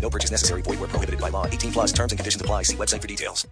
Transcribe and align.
No 0.00 0.10
purchase 0.10 0.30
necessary. 0.30 0.62
Void 0.62 0.78
where 0.80 0.88
prohibited 0.88 1.20
by 1.20 1.30
law. 1.30 1.46
18 1.46 1.72
plus 1.72 1.92
terms 1.92 2.12
and 2.12 2.18
conditions 2.18 2.40
apply. 2.40 2.62
See 2.62 2.76
website 2.76 3.02
for 3.02 3.08
details. 3.08 3.46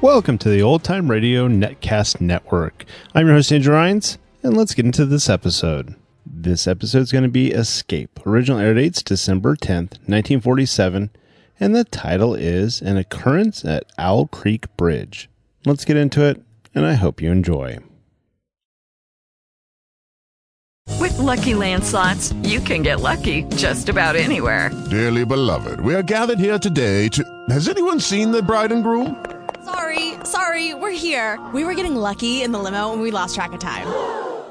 Welcome 0.00 0.38
to 0.38 0.48
the 0.48 0.62
Old 0.62 0.84
Time 0.84 1.10
Radio 1.10 1.48
Netcast 1.48 2.20
Network. 2.20 2.84
I'm 3.16 3.26
your 3.26 3.34
host, 3.34 3.52
Andrew 3.52 3.74
Rhynes, 3.74 4.16
and 4.44 4.56
let's 4.56 4.72
get 4.72 4.86
into 4.86 5.04
this 5.04 5.28
episode. 5.28 5.96
This 6.40 6.68
episode 6.68 7.00
is 7.00 7.10
going 7.10 7.24
to 7.24 7.28
be 7.28 7.50
Escape. 7.50 8.24
Original 8.24 8.60
air 8.60 8.72
dates 8.72 9.02
December 9.02 9.56
10th, 9.56 9.98
1947, 10.06 11.10
and 11.58 11.74
the 11.74 11.82
title 11.82 12.32
is 12.32 12.80
An 12.80 12.96
Occurrence 12.96 13.64
at 13.64 13.82
Owl 13.98 14.28
Creek 14.28 14.66
Bridge. 14.76 15.28
Let's 15.66 15.84
get 15.84 15.96
into 15.96 16.24
it, 16.24 16.40
and 16.76 16.86
I 16.86 16.94
hope 16.94 17.20
you 17.20 17.32
enjoy. 17.32 17.78
With 21.00 21.18
Lucky 21.18 21.54
Land 21.54 21.82
slots, 21.82 22.32
you 22.44 22.60
can 22.60 22.82
get 22.82 23.00
lucky 23.00 23.42
just 23.56 23.88
about 23.88 24.14
anywhere. 24.14 24.70
Dearly 24.88 25.24
beloved, 25.24 25.80
we 25.80 25.92
are 25.96 26.04
gathered 26.04 26.38
here 26.38 26.60
today 26.60 27.08
to. 27.08 27.46
Has 27.48 27.68
anyone 27.68 27.98
seen 27.98 28.30
the 28.30 28.42
bride 28.44 28.70
and 28.70 28.84
groom? 28.84 29.26
Sorry, 29.64 30.14
sorry, 30.22 30.72
we're 30.74 30.92
here. 30.92 31.44
We 31.52 31.64
were 31.64 31.74
getting 31.74 31.96
lucky 31.96 32.42
in 32.42 32.52
the 32.52 32.60
limo 32.60 32.92
and 32.92 33.02
we 33.02 33.10
lost 33.10 33.34
track 33.34 33.50
of 33.52 33.58
time. 33.58 33.88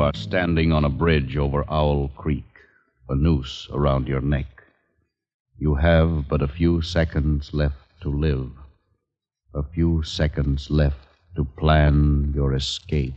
You 0.00 0.06
are 0.06 0.14
standing 0.14 0.72
on 0.72 0.86
a 0.86 0.88
bridge 0.88 1.36
over 1.36 1.62
Owl 1.68 2.08
Creek, 2.16 2.56
a 3.10 3.14
noose 3.14 3.68
around 3.70 4.08
your 4.08 4.22
neck. 4.22 4.62
You 5.58 5.74
have 5.74 6.26
but 6.26 6.40
a 6.40 6.48
few 6.48 6.80
seconds 6.80 7.52
left 7.52 8.00
to 8.00 8.08
live, 8.08 8.50
a 9.52 9.62
few 9.62 10.02
seconds 10.02 10.70
left 10.70 11.06
to 11.36 11.44
plan 11.44 12.32
your 12.34 12.54
escape. 12.54 13.12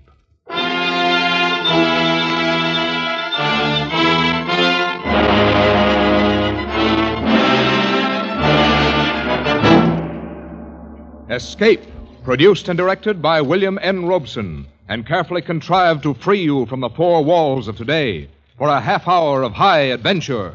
Escape, 11.30 11.86
produced 12.26 12.68
and 12.68 12.78
directed 12.78 13.22
by 13.22 13.40
William 13.40 13.80
N. 13.82 14.06
Robson, 14.06 14.68
and 14.94 15.08
carefully 15.08 15.42
contrived 15.42 16.04
to 16.04 16.14
free 16.14 16.44
you 16.44 16.68
from 16.68 16.80
the 16.80 16.90
four 16.90 17.24
walls 17.24 17.68
of 17.68 17.76
today 17.76 18.30
for 18.60 18.68
a 18.68 18.80
half 18.80 19.08
hour 19.08 19.42
of 19.42 19.52
high 19.52 19.80
adventure. 19.80 20.52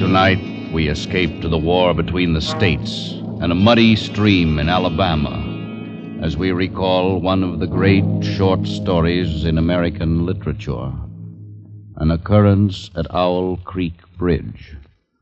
Tonight, 0.00 0.72
we 0.72 0.88
escape 0.88 1.40
to 1.40 1.48
the 1.48 1.56
war 1.56 1.94
between 1.94 2.32
the 2.32 2.40
states 2.40 3.12
and 3.40 3.52
a 3.52 3.54
muddy 3.54 3.94
stream 3.94 4.58
in 4.58 4.68
Alabama 4.68 5.44
as 6.20 6.36
we 6.36 6.50
recall 6.50 7.20
one 7.20 7.44
of 7.44 7.60
the 7.60 7.66
great 7.68 8.24
short 8.24 8.66
stories 8.66 9.44
in 9.44 9.56
American 9.56 10.26
literature 10.26 10.92
An 11.98 12.10
Occurrence 12.10 12.90
at 12.96 13.14
Owl 13.14 13.58
Creek 13.58 14.00
Bridge 14.18 14.74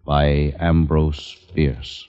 by 0.06 0.54
Ambrose 0.58 1.36
Bierce. 1.54 2.08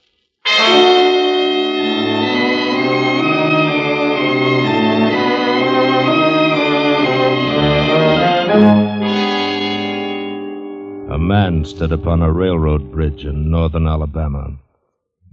A 11.09 11.19
man 11.19 11.63
stood 11.63 11.91
upon 11.91 12.23
a 12.23 12.31
railroad 12.31 12.91
bridge 12.91 13.23
in 13.23 13.51
northern 13.51 13.85
Alabama, 13.87 14.57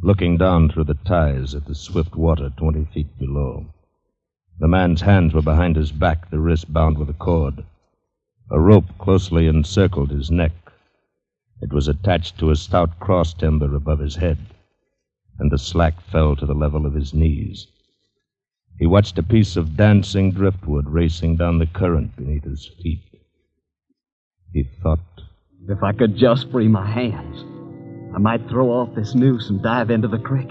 looking 0.02 0.36
down 0.36 0.68
through 0.68 0.84
the 0.84 0.98
ties 1.06 1.54
at 1.54 1.64
the 1.64 1.74
swift 1.74 2.16
water 2.16 2.50
twenty 2.50 2.84
feet 2.84 3.18
below. 3.18 3.64
The 4.58 4.68
man's 4.68 5.00
hands 5.00 5.32
were 5.32 5.40
behind 5.40 5.76
his 5.76 5.90
back, 5.90 6.28
the 6.28 6.38
wrist 6.38 6.70
bound 6.70 6.98
with 6.98 7.08
a 7.08 7.14
cord. 7.14 7.64
A 8.50 8.60
rope 8.60 8.98
closely 8.98 9.46
encircled 9.46 10.10
his 10.10 10.30
neck. 10.30 10.52
It 11.62 11.72
was 11.72 11.88
attached 11.88 12.36
to 12.38 12.50
a 12.50 12.56
stout 12.56 13.00
cross 13.00 13.32
timber 13.32 13.74
above 13.74 14.00
his 14.00 14.16
head, 14.16 14.38
and 15.38 15.50
the 15.50 15.56
slack 15.56 16.00
fell 16.02 16.36
to 16.36 16.44
the 16.44 16.54
level 16.54 16.84
of 16.84 16.92
his 16.92 17.14
knees. 17.14 17.68
He 18.78 18.86
watched 18.86 19.18
a 19.18 19.22
piece 19.22 19.56
of 19.56 19.76
dancing 19.76 20.32
driftwood 20.32 20.90
racing 20.90 21.36
down 21.36 21.58
the 21.58 21.66
current 21.66 22.16
beneath 22.16 22.44
his 22.44 22.66
feet. 22.66 23.00
He 24.54 24.62
thought, 24.84 25.00
If 25.68 25.82
I 25.82 25.90
could 25.92 26.16
just 26.16 26.48
free 26.52 26.68
my 26.68 26.88
hands, 26.88 27.44
I 28.14 28.18
might 28.20 28.48
throw 28.48 28.70
off 28.70 28.94
this 28.94 29.12
noose 29.12 29.50
and 29.50 29.60
dive 29.60 29.90
into 29.90 30.06
the 30.06 30.18
creek. 30.18 30.48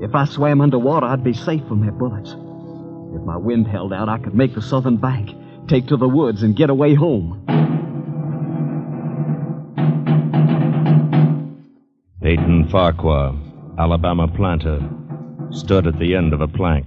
If 0.00 0.14
I 0.14 0.24
swam 0.24 0.60
underwater, 0.60 1.06
I'd 1.06 1.24
be 1.24 1.32
safe 1.32 1.66
from 1.66 1.80
their 1.80 1.90
bullets. 1.90 2.30
If 2.30 3.22
my 3.26 3.36
wind 3.36 3.66
held 3.66 3.92
out, 3.92 4.08
I 4.08 4.18
could 4.18 4.36
make 4.36 4.54
the 4.54 4.62
southern 4.62 4.98
bank, 4.98 5.30
take 5.66 5.88
to 5.88 5.96
the 5.96 6.08
woods, 6.08 6.44
and 6.44 6.54
get 6.54 6.70
away 6.70 6.94
home. 6.94 7.44
Peyton 12.22 12.68
Farquhar, 12.70 13.34
Alabama 13.80 14.28
planter, 14.28 14.80
stood 15.50 15.88
at 15.88 15.98
the 15.98 16.14
end 16.14 16.32
of 16.32 16.40
a 16.40 16.46
plank. 16.46 16.86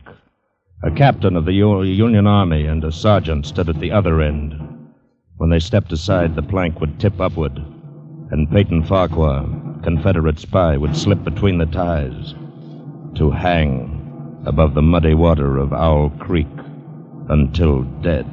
A 0.82 0.92
captain 0.92 1.36
of 1.36 1.44
the 1.44 1.54
U- 1.54 1.84
Union 1.84 2.26
Army 2.26 2.68
and 2.68 2.86
a 2.86 2.92
sergeant 2.92 3.46
stood 3.46 3.68
at 3.68 3.82
the 3.82 3.92
other 3.92 4.22
end. 4.22 4.75
When 5.38 5.50
they 5.50 5.60
stepped 5.60 5.92
aside, 5.92 6.34
the 6.34 6.42
plank 6.42 6.80
would 6.80 6.98
tip 6.98 7.20
upward, 7.20 7.62
and 8.32 8.50
Peyton 8.50 8.84
Farquhar, 8.86 9.46
Confederate 9.84 10.40
spy 10.40 10.78
would 10.78 10.96
slip 10.96 11.26
between 11.26 11.58
the 11.58 11.66
ties 11.66 12.34
to 13.16 13.32
hang 13.32 14.42
above 14.46 14.74
the 14.74 14.82
muddy 14.82 15.14
water 15.14 15.58
of 15.58 15.74
Owl 15.74 16.12
Creek 16.20 16.48
until 17.28 17.82
dead. 18.02 18.26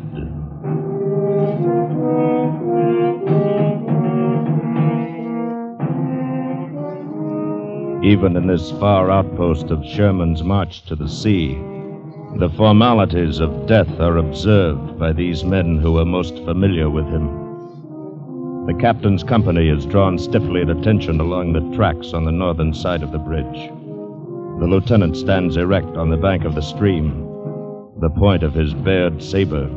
Even 8.04 8.36
in 8.36 8.46
this 8.46 8.70
far 8.72 9.10
outpost 9.10 9.70
of 9.70 9.84
Sherman's 9.84 10.44
march 10.44 10.84
to 10.86 10.94
the 10.94 11.08
sea, 11.08 11.58
the 12.38 12.50
formalities 12.56 13.40
of 13.40 13.66
death 13.66 14.00
are 14.00 14.16
observed 14.16 14.98
by 14.98 15.12
these 15.12 15.44
men 15.44 15.78
who 15.78 15.98
are 15.98 16.04
most 16.04 16.34
familiar 16.44 16.88
with 16.88 17.04
him. 17.06 18.66
The 18.66 18.74
captain's 18.80 19.22
company 19.22 19.68
is 19.68 19.84
drawn 19.84 20.18
stiffly 20.18 20.62
at 20.62 20.70
attention 20.70 21.20
along 21.20 21.52
the 21.52 21.76
tracks 21.76 22.14
on 22.14 22.24
the 22.24 22.32
northern 22.32 22.72
side 22.72 23.02
of 23.02 23.12
the 23.12 23.18
bridge. 23.18 23.68
The 24.60 24.66
lieutenant 24.66 25.16
stands 25.16 25.56
erect 25.56 25.96
on 25.96 26.08
the 26.08 26.16
bank 26.16 26.44
of 26.44 26.54
the 26.54 26.62
stream, 26.62 27.10
the 28.00 28.10
point 28.10 28.42
of 28.42 28.54
his 28.54 28.72
bared 28.72 29.22
saber 29.22 29.68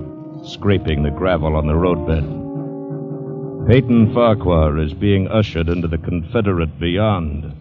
scraping 0.43 1.03
the 1.03 1.11
gravel 1.11 1.55
on 1.55 1.67
the 1.67 1.75
roadbed. 1.75 2.23
Peyton 3.67 4.13
Farquhar 4.13 4.77
is 4.77 4.93
being 4.93 5.27
ushered 5.27 5.67
into 5.67 5.87
the 5.87 5.97
Confederate 5.97 6.79
beyond 6.79 7.51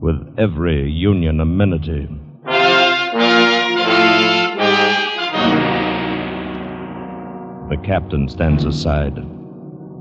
with 0.00 0.34
every 0.36 0.90
Union 0.90 1.40
amenity. 1.40 2.08
The 7.72 7.78
captain 7.78 8.28
stands 8.28 8.66
aside. 8.66 9.16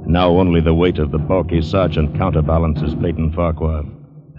Now 0.06 0.31
only 0.31 0.59
the 0.59 0.73
weight 0.73 1.00
of 1.00 1.12
the 1.12 1.18
bulky 1.18 1.62
sergeant 1.62 2.18
counterbalances 2.18 2.94
Peyton 2.95 3.31
Farquhar 3.31 3.85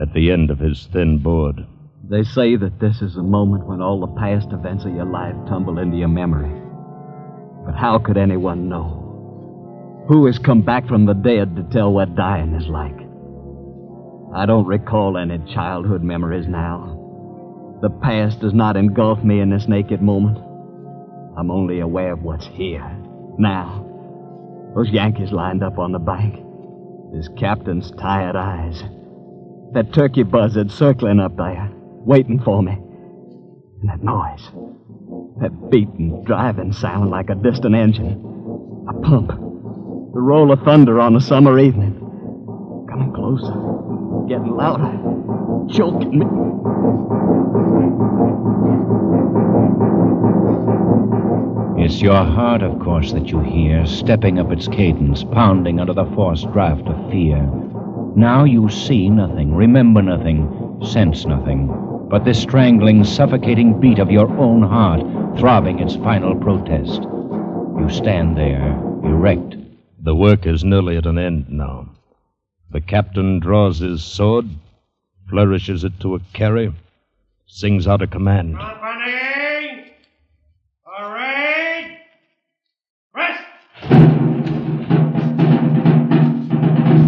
at 0.03 0.13
the 0.13 0.31
end 0.31 0.51
of 0.51 0.59
his 0.59 0.87
thin 0.93 1.17
board. 1.17 1.67
They 2.07 2.25
say 2.25 2.57
that 2.57 2.79
this 2.79 3.01
is 3.01 3.17
a 3.17 3.23
moment 3.23 3.67
when 3.67 3.81
all 3.81 4.01
the 4.01 4.21
past 4.21 4.53
events 4.53 4.85
of 4.85 4.95
your 4.95 5.07
life 5.07 5.35
tumble 5.49 5.79
into 5.79 5.97
your 5.97 6.09
memory. 6.09 6.53
But 7.65 7.75
how 7.75 7.99
could 7.99 8.19
anyone 8.19 8.69
know? 8.69 10.05
Who 10.09 10.27
has 10.27 10.39
come 10.39 10.61
back 10.61 10.87
from 10.87 11.07
the 11.07 11.15
dead 11.15 11.57
to 11.57 11.63
tell 11.63 11.91
what 11.91 12.15
dying 12.15 12.53
is 12.53 12.69
like? 12.69 12.99
I 14.37 14.45
don't 14.45 14.67
recall 14.67 15.17
any 15.17 15.39
childhood 15.55 16.03
memories 16.03 16.49
now. 16.49 17.79
The 17.81 17.89
past 17.89 18.41
does 18.41 18.53
not 18.53 18.77
engulf 18.77 19.25
me 19.25 19.41
in 19.41 19.49
this 19.49 19.69
naked 19.69 20.03
moment. 20.03 20.37
I'm 21.35 21.51
only 21.51 21.81
aware 21.81 22.13
of 22.13 22.23
what's 22.23 22.47
here, 22.49 23.02
now. 23.43 23.85
Those 24.75 24.89
Yankees 24.89 25.33
lined 25.33 25.63
up 25.63 25.79
on 25.79 25.93
the 25.93 25.99
bank. 25.99 26.37
His 27.15 27.29
captain's 27.39 27.91
tired 27.91 28.37
eyes. 28.37 28.83
That 29.75 29.93
turkey 29.93 30.23
buzzard 30.23 30.71
circling 30.71 31.21
up 31.21 31.37
there, 31.37 31.71
waiting 31.75 32.41
for 32.41 32.63
me. 32.63 32.73
And 32.73 33.91
that 33.91 34.03
noise. 34.03 34.49
That 35.41 35.71
beating, 35.71 36.23
driving 36.25 36.73
sound 36.73 37.11
like 37.11 37.29
a 37.29 37.35
distant 37.35 37.75
engine. 37.75 38.87
A 38.89 38.95
pump. 39.01 39.29
The 39.29 40.21
roll 40.21 40.53
of 40.53 40.63
thunder 40.63 41.01
on 41.01 41.17
a 41.17 41.21
summer 41.21 41.59
evening. 41.59 41.99
Coming 42.89 43.13
closer. 43.13 43.53
Getting 44.29 44.57
louder. 44.57 45.22
Choking 45.71 46.19
me. 46.19 46.27
It's 51.85 52.01
your 52.01 52.25
heart, 52.25 52.63
of 52.63 52.79
course, 52.79 53.13
that 53.13 53.29
you 53.29 53.41
hear, 53.41 53.85
stepping 53.87 54.39
up 54.39 54.53
its 54.53 54.69
cadence, 54.69 55.25
pounding 55.25 55.81
under 55.81 55.93
the 55.93 56.07
forced 56.15 56.51
draft 56.53 56.87
of 56.87 57.11
fear. 57.11 57.43
Now 58.15 58.45
you 58.45 58.69
see 58.69 59.09
nothing, 59.09 59.55
remember 59.55 60.03
nothing, 60.03 60.81
sense 60.85 61.27
nothing, 61.27 61.69
but 62.09 62.25
this 62.25 62.41
strangling, 62.41 63.05
suffocating 63.05 63.81
beat 63.81 63.99
of 63.99 64.11
your 64.11 64.31
own 64.39 64.63
heart 64.63 65.01
throbbing 65.39 65.81
its 65.81 65.97
final 65.97 66.37
protest. 66.37 67.03
You 67.03 67.89
stand 67.91 68.37
there, 68.37 68.79
erect. 69.05 69.57
The 69.99 70.15
work 70.15 70.47
is 70.47 70.63
nearly 70.63 70.97
at 70.97 71.07
an 71.07 71.19
end 71.19 71.49
now. 71.49 71.89
The 72.71 72.81
captain 72.81 73.41
draws 73.41 73.79
his 73.79 74.05
sword, 74.05 74.49
flourishes 75.33 75.83
it 75.83 75.99
to 75.99 76.15
a 76.15 76.21
carry, 76.35 76.71
sings 77.47 77.89
out 77.89 78.03
a 78.03 78.07
command. 78.07 78.55
Company! 78.59 79.95
Parade! 80.85 81.97
Rest! 83.15 83.43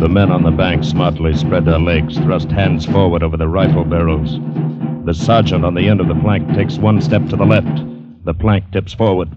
The 0.01 0.09
men 0.09 0.33
on 0.33 0.43
the 0.43 0.51
bank 0.51 0.85
smartly 0.85 1.35
spread 1.35 1.67
their 1.67 1.79
legs, 1.79 2.17
thrust 2.17 2.51
hands 2.51 2.87
forward 2.87 3.23
over 3.23 3.37
the 3.37 3.47
rifle 3.47 3.85
barrels. 3.85 4.39
The 5.05 5.13
sergeant 5.13 5.63
on 5.63 5.75
the 5.75 5.87
end 5.87 6.01
of 6.01 6.09
the 6.09 6.15
plank 6.15 6.49
takes 6.55 6.79
one 6.79 7.03
step 7.03 7.29
to 7.29 7.37
the 7.37 7.45
left. 7.45 7.85
The 8.25 8.33
plank 8.33 8.71
tips 8.73 8.95
forward. 8.95 9.29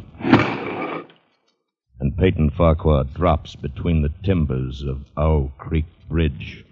And 1.99 2.17
Peyton 2.17 2.51
Farquhar 2.51 3.03
drops 3.03 3.53
between 3.57 4.01
the 4.01 4.13
timbers 4.23 4.81
of 4.81 5.03
Owl 5.17 5.51
Creek 5.57 5.87
Bridge. 6.07 6.63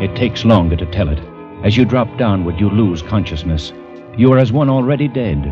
It 0.00 0.16
takes 0.16 0.44
longer 0.44 0.74
to 0.74 0.86
tell 0.86 1.08
it. 1.08 1.20
As 1.64 1.76
you 1.76 1.84
drop 1.84 2.18
downward, 2.18 2.58
you 2.58 2.68
lose 2.68 3.02
consciousness. 3.02 3.72
You 4.16 4.32
are 4.32 4.38
as 4.38 4.50
one 4.50 4.68
already 4.68 5.06
dead. 5.06 5.44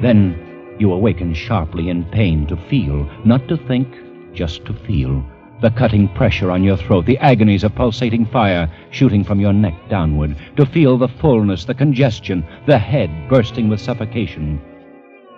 Then 0.00 0.76
you 0.78 0.92
awaken 0.92 1.34
sharply 1.34 1.88
in 1.88 2.04
pain 2.04 2.46
to 2.46 2.56
feel, 2.56 3.10
not 3.24 3.48
to 3.48 3.56
think, 3.56 3.88
just 4.32 4.64
to 4.66 4.72
feel. 4.72 5.24
The 5.62 5.70
cutting 5.70 6.06
pressure 6.14 6.52
on 6.52 6.62
your 6.62 6.76
throat, 6.76 7.06
the 7.06 7.18
agonies 7.18 7.64
of 7.64 7.74
pulsating 7.74 8.26
fire 8.26 8.70
shooting 8.90 9.24
from 9.24 9.40
your 9.40 9.52
neck 9.52 9.74
downward, 9.88 10.36
to 10.56 10.66
feel 10.66 10.98
the 10.98 11.08
fullness, 11.08 11.64
the 11.64 11.74
congestion, 11.74 12.46
the 12.66 12.78
head 12.78 13.10
bursting 13.28 13.68
with 13.68 13.80
suffocation. 13.80 14.60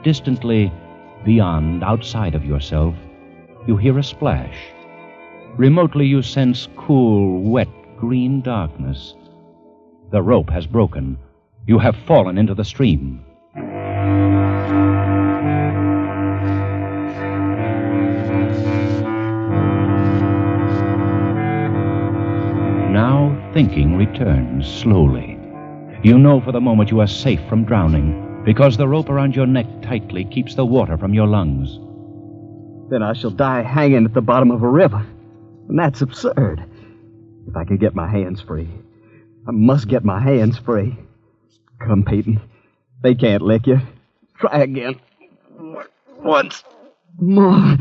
Distantly, 0.03 0.71
beyond, 1.25 1.83
outside 1.83 2.35
of 2.35 2.45
yourself, 2.45 2.95
you 3.67 3.77
hear 3.77 3.99
a 3.99 4.03
splash. 4.03 4.57
Remotely, 5.57 6.07
you 6.07 6.23
sense 6.23 6.69
cool, 6.77 7.43
wet, 7.43 7.69
green 7.97 8.41
darkness. 8.41 9.15
The 10.11 10.23
rope 10.23 10.51
has 10.51 10.67
broken. 10.67 11.19
You 11.67 11.79
have 11.79 11.97
fallen 12.07 12.39
into 12.39 12.55
the 12.55 12.65
stream. 12.65 13.25
Now 22.93 23.51
thinking 23.53 23.97
returns 23.97 24.67
slowly. 24.67 25.39
You 26.03 26.19
know 26.19 26.41
for 26.41 26.53
the 26.53 26.61
moment 26.61 26.91
you 26.91 27.01
are 27.01 27.07
safe 27.07 27.41
from 27.49 27.65
drowning 27.65 28.28
because 28.49 28.79
the 28.79 28.89
rope 28.89 29.11
around 29.11 29.37
your 29.37 29.47
neck 29.47 29.67
tightly 29.83 30.25
keeps 30.25 30.55
the 30.55 30.65
water 30.65 30.97
from 30.97 31.13
your 31.13 31.27
lungs. 31.27 31.79
Then 32.91 33.03
I 33.03 33.13
shall 33.13 33.29
die 33.29 33.61
hanging 33.61 34.07
at 34.07 34.15
the 34.15 34.23
bottom 34.23 34.51
of 34.51 34.63
a 34.63 34.69
river. 34.69 35.07
And 35.69 35.79
that's 35.79 36.01
absurd. 36.01 36.65
If 37.47 37.55
I 37.55 37.65
can 37.67 37.77
get 37.77 37.95
my 37.95 38.09
hands 38.11 38.41
free. 38.41 38.67
I 39.47 39.51
must 39.51 39.87
get 39.87 40.03
my 40.03 40.19
hands 40.19 40.57
free. 40.57 40.97
Come, 41.79 42.07
Peyton. 42.07 42.41
They 43.03 43.15
can't 43.15 43.43
lick 43.43 43.67
you. 43.67 43.83
Try 44.39 44.61
again. 44.61 44.99
Once 46.17 46.65
more. 47.19 47.77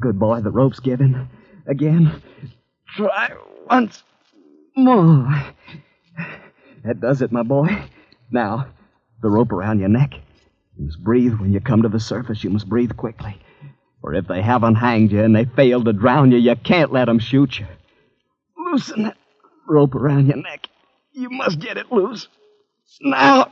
Good 0.00 0.18
boy, 0.18 0.40
the 0.40 0.52
rope's 0.52 0.80
given. 0.80 1.28
Again. 1.66 2.22
Try 2.96 3.32
once 3.68 4.04
more. 4.74 5.28
That 6.82 7.02
does 7.02 7.20
it, 7.20 7.30
my 7.30 7.42
boy. 7.42 7.68
Now, 8.30 8.68
the 9.24 9.30
rope 9.30 9.52
around 9.52 9.80
your 9.80 9.88
neck. 9.88 10.14
You 10.76 10.84
must 10.84 11.02
breathe 11.02 11.34
when 11.40 11.52
you 11.52 11.60
come 11.60 11.82
to 11.82 11.88
the 11.88 11.98
surface. 11.98 12.44
You 12.44 12.50
must 12.50 12.68
breathe 12.68 12.94
quickly. 12.94 13.40
For 14.02 14.14
if 14.14 14.28
they 14.28 14.42
haven't 14.42 14.74
hanged 14.74 15.12
you 15.12 15.22
and 15.22 15.34
they 15.34 15.46
fail 15.46 15.82
to 15.82 15.92
drown 15.94 16.30
you, 16.30 16.36
you 16.36 16.54
can't 16.56 16.92
let 16.92 17.06
them 17.06 17.18
shoot 17.18 17.58
you. 17.58 17.66
Loosen 18.56 19.04
that 19.04 19.16
rope 19.66 19.94
around 19.94 20.26
your 20.26 20.36
neck. 20.36 20.68
You 21.12 21.30
must 21.30 21.58
get 21.58 21.78
it 21.78 21.90
loose. 21.90 22.28
Now. 23.00 23.50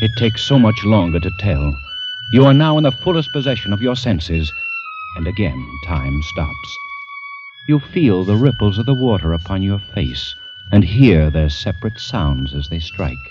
It 0.00 0.16
takes 0.16 0.40
so 0.40 0.58
much 0.58 0.82
longer 0.84 1.20
to 1.20 1.30
tell. 1.38 1.76
You 2.32 2.46
are 2.46 2.54
now 2.54 2.78
in 2.78 2.84
the 2.84 2.90
fullest 2.90 3.32
possession 3.32 3.74
of 3.74 3.82
your 3.82 3.96
senses, 3.96 4.50
and 5.16 5.26
again 5.26 5.66
time 5.84 6.22
stops. 6.22 6.78
You 7.68 7.78
feel 7.78 8.24
the 8.24 8.36
ripples 8.36 8.78
of 8.78 8.86
the 8.86 8.94
water 8.94 9.32
upon 9.32 9.62
your 9.62 9.78
face 9.78 10.34
and 10.72 10.84
hear 10.84 11.30
their 11.30 11.50
separate 11.50 11.98
sounds 11.98 12.54
as 12.54 12.68
they 12.68 12.78
strike. 12.78 13.30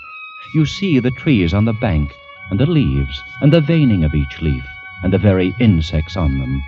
You 0.53 0.65
see 0.65 0.99
the 0.99 1.11
trees 1.11 1.53
on 1.53 1.65
the 1.65 1.73
bank, 1.73 2.15
and 2.49 2.59
the 2.59 2.65
leaves, 2.65 3.21
and 3.41 3.53
the 3.53 3.61
veining 3.61 4.03
of 4.03 4.15
each 4.15 4.41
leaf, 4.41 4.65
and 5.03 5.13
the 5.13 5.17
very 5.17 5.53
insects 5.59 6.17
on 6.17 6.39
them. 6.39 6.63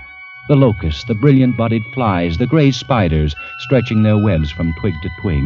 The 0.47 0.55
locusts, 0.55 1.03
the 1.03 1.15
brilliant 1.15 1.57
bodied 1.57 1.85
flies, 1.93 2.37
the 2.37 2.47
gray 2.47 2.71
spiders 2.71 3.35
stretching 3.59 4.03
their 4.03 4.17
webs 4.17 4.51
from 4.51 4.73
twig 4.79 4.95
to 5.01 5.09
twig, 5.21 5.43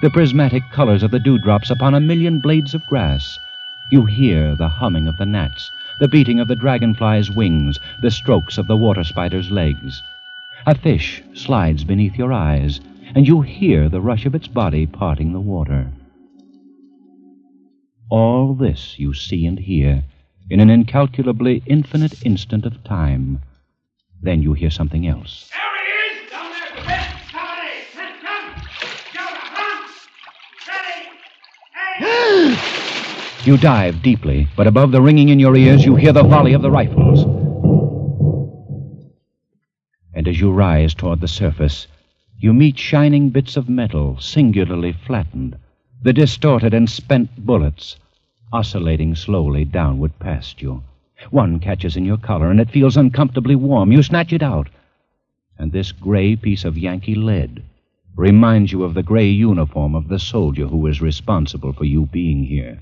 the 0.00 0.10
prismatic 0.10 0.62
colors 0.70 1.02
of 1.02 1.10
the 1.10 1.20
dewdrops 1.20 1.70
upon 1.70 1.94
a 1.94 2.00
million 2.00 2.38
blades 2.38 2.74
of 2.74 2.86
grass. 2.86 3.38
You 3.90 4.04
hear 4.04 4.54
the 4.54 4.68
humming 4.68 5.08
of 5.08 5.16
the 5.16 5.26
gnats, 5.26 5.70
the 6.00 6.08
beating 6.08 6.40
of 6.40 6.48
the 6.48 6.56
dragonfly's 6.56 7.30
wings, 7.30 7.78
the 8.02 8.10
strokes 8.10 8.58
of 8.58 8.66
the 8.66 8.76
water 8.76 9.04
spider's 9.04 9.50
legs. 9.50 10.02
A 10.66 10.74
fish 10.74 11.22
slides 11.34 11.84
beneath 11.84 12.16
your 12.16 12.32
eyes, 12.32 12.80
and 13.14 13.26
you 13.26 13.40
hear 13.40 13.88
the 13.88 14.00
rush 14.00 14.26
of 14.26 14.34
its 14.34 14.48
body 14.48 14.86
parting 14.86 15.32
the 15.32 15.40
water. 15.40 15.90
All 18.10 18.54
this 18.54 18.98
you 18.98 19.14
see 19.14 19.46
and 19.46 19.58
hear 19.58 20.04
in 20.50 20.60
an 20.60 20.70
incalculably 20.70 21.62
infinite 21.66 22.24
instant 22.26 22.66
of 22.66 22.84
time. 22.84 23.40
Then 24.20 24.42
you 24.42 24.52
hear 24.52 24.70
something 24.70 25.06
else. 25.06 25.50
You 33.44 33.56
dive 33.56 34.02
deeply, 34.02 34.46
but 34.54 34.68
above 34.68 34.92
the 34.92 35.02
ringing 35.02 35.30
in 35.30 35.40
your 35.40 35.56
ears, 35.56 35.84
you 35.84 35.96
hear 35.96 36.12
the 36.12 36.22
volley 36.22 36.52
of 36.52 36.62
the 36.62 36.70
rifles. 36.70 37.24
And 40.14 40.28
as 40.28 40.38
you 40.38 40.52
rise 40.52 40.94
toward 40.94 41.20
the 41.20 41.26
surface, 41.26 41.88
you 42.38 42.52
meet 42.52 42.78
shining 42.78 43.30
bits 43.30 43.56
of 43.56 43.68
metal, 43.68 44.16
singularly 44.20 44.92
flattened, 44.92 45.56
the 46.04 46.12
distorted 46.12 46.72
and 46.72 46.88
spent 46.88 47.44
bullets, 47.44 47.96
oscillating 48.52 49.16
slowly 49.16 49.64
downward 49.64 50.16
past 50.20 50.62
you. 50.62 50.84
One 51.30 51.58
catches 51.58 51.96
in 51.96 52.04
your 52.04 52.18
collar, 52.18 52.48
and 52.48 52.60
it 52.60 52.70
feels 52.70 52.96
uncomfortably 52.96 53.56
warm. 53.56 53.90
You 53.90 54.04
snatch 54.04 54.32
it 54.32 54.44
out. 54.44 54.68
And 55.58 55.72
this 55.72 55.90
gray 55.90 56.36
piece 56.36 56.64
of 56.64 56.78
Yankee 56.78 57.16
lead 57.16 57.64
reminds 58.14 58.70
you 58.70 58.84
of 58.84 58.94
the 58.94 59.02
gray 59.02 59.28
uniform 59.28 59.96
of 59.96 60.06
the 60.06 60.20
soldier 60.20 60.68
who 60.68 60.86
is 60.86 61.00
responsible 61.00 61.72
for 61.72 61.84
you 61.84 62.06
being 62.06 62.44
here. 62.44 62.78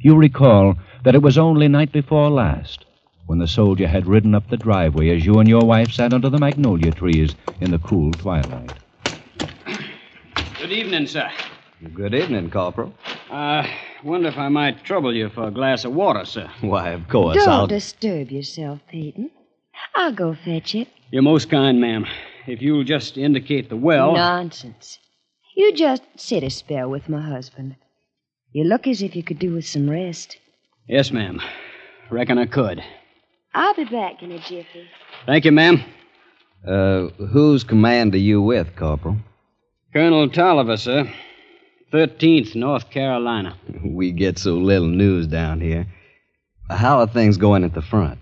You 0.00 0.16
recall 0.16 0.76
that 1.04 1.14
it 1.14 1.22
was 1.22 1.38
only 1.38 1.68
night 1.68 1.92
before 1.92 2.30
last 2.30 2.84
when 3.26 3.38
the 3.38 3.48
soldier 3.48 3.86
had 3.86 4.06
ridden 4.06 4.34
up 4.34 4.48
the 4.50 4.56
driveway 4.56 5.16
as 5.16 5.24
you 5.24 5.38
and 5.38 5.48
your 5.48 5.62
wife 5.64 5.90
sat 5.92 6.12
under 6.12 6.28
the 6.28 6.38
magnolia 6.38 6.90
trees 6.92 7.34
in 7.60 7.70
the 7.70 7.78
cool 7.78 8.12
twilight. 8.12 8.72
Good 10.58 10.72
evening, 10.72 11.06
sir. 11.06 11.30
Good 11.94 12.14
evening, 12.14 12.50
Corporal. 12.50 12.94
Uh, 13.30 13.66
wonder 14.02 14.28
if 14.28 14.36
I 14.38 14.48
might 14.48 14.84
trouble 14.84 15.14
you 15.14 15.28
for 15.30 15.48
a 15.48 15.50
glass 15.50 15.84
of 15.84 15.92
water, 15.94 16.24
sir. 16.24 16.50
Why, 16.60 16.90
of 16.90 17.08
course, 17.08 17.36
Don't 17.38 17.48
I'll. 17.48 17.66
disturb 17.66 18.30
yourself, 18.30 18.80
Peyton. 18.90 19.30
I'll 19.94 20.12
go 20.12 20.34
fetch 20.34 20.74
it. 20.74 20.88
You're 21.10 21.22
most 21.22 21.50
kind, 21.50 21.80
ma'am. 21.80 22.06
If 22.46 22.60
you'll 22.60 22.84
just 22.84 23.16
indicate 23.16 23.68
the 23.70 23.76
well. 23.76 24.14
Nonsense. 24.14 24.98
You 25.56 25.72
just 25.72 26.02
sit 26.16 26.42
a 26.42 26.50
spell 26.50 26.90
with 26.90 27.08
my 27.08 27.20
husband. 27.22 27.76
You 28.54 28.62
look 28.62 28.86
as 28.86 29.02
if 29.02 29.16
you 29.16 29.24
could 29.24 29.40
do 29.40 29.52
with 29.52 29.66
some 29.66 29.90
rest. 29.90 30.38
Yes, 30.86 31.10
ma'am. 31.10 31.40
Reckon 32.08 32.38
I 32.38 32.46
could. 32.46 32.80
I'll 33.52 33.74
be 33.74 33.84
back 33.84 34.22
in 34.22 34.30
a 34.30 34.38
jiffy. 34.38 34.86
Thank 35.26 35.44
you, 35.44 35.50
ma'am. 35.50 35.82
Uh, 36.64 37.08
whose 37.32 37.64
command 37.64 38.14
are 38.14 38.18
you 38.18 38.40
with, 38.40 38.76
Corporal? 38.76 39.16
Colonel 39.92 40.30
Tolliver, 40.30 40.76
sir. 40.76 41.12
13th 41.92 42.54
North 42.54 42.90
Carolina. 42.90 43.56
We 43.84 44.12
get 44.12 44.38
so 44.38 44.54
little 44.54 44.88
news 44.88 45.26
down 45.26 45.60
here. 45.60 45.88
How 46.70 47.00
are 47.00 47.08
things 47.08 47.36
going 47.36 47.64
at 47.64 47.74
the 47.74 47.82
front? 47.82 48.20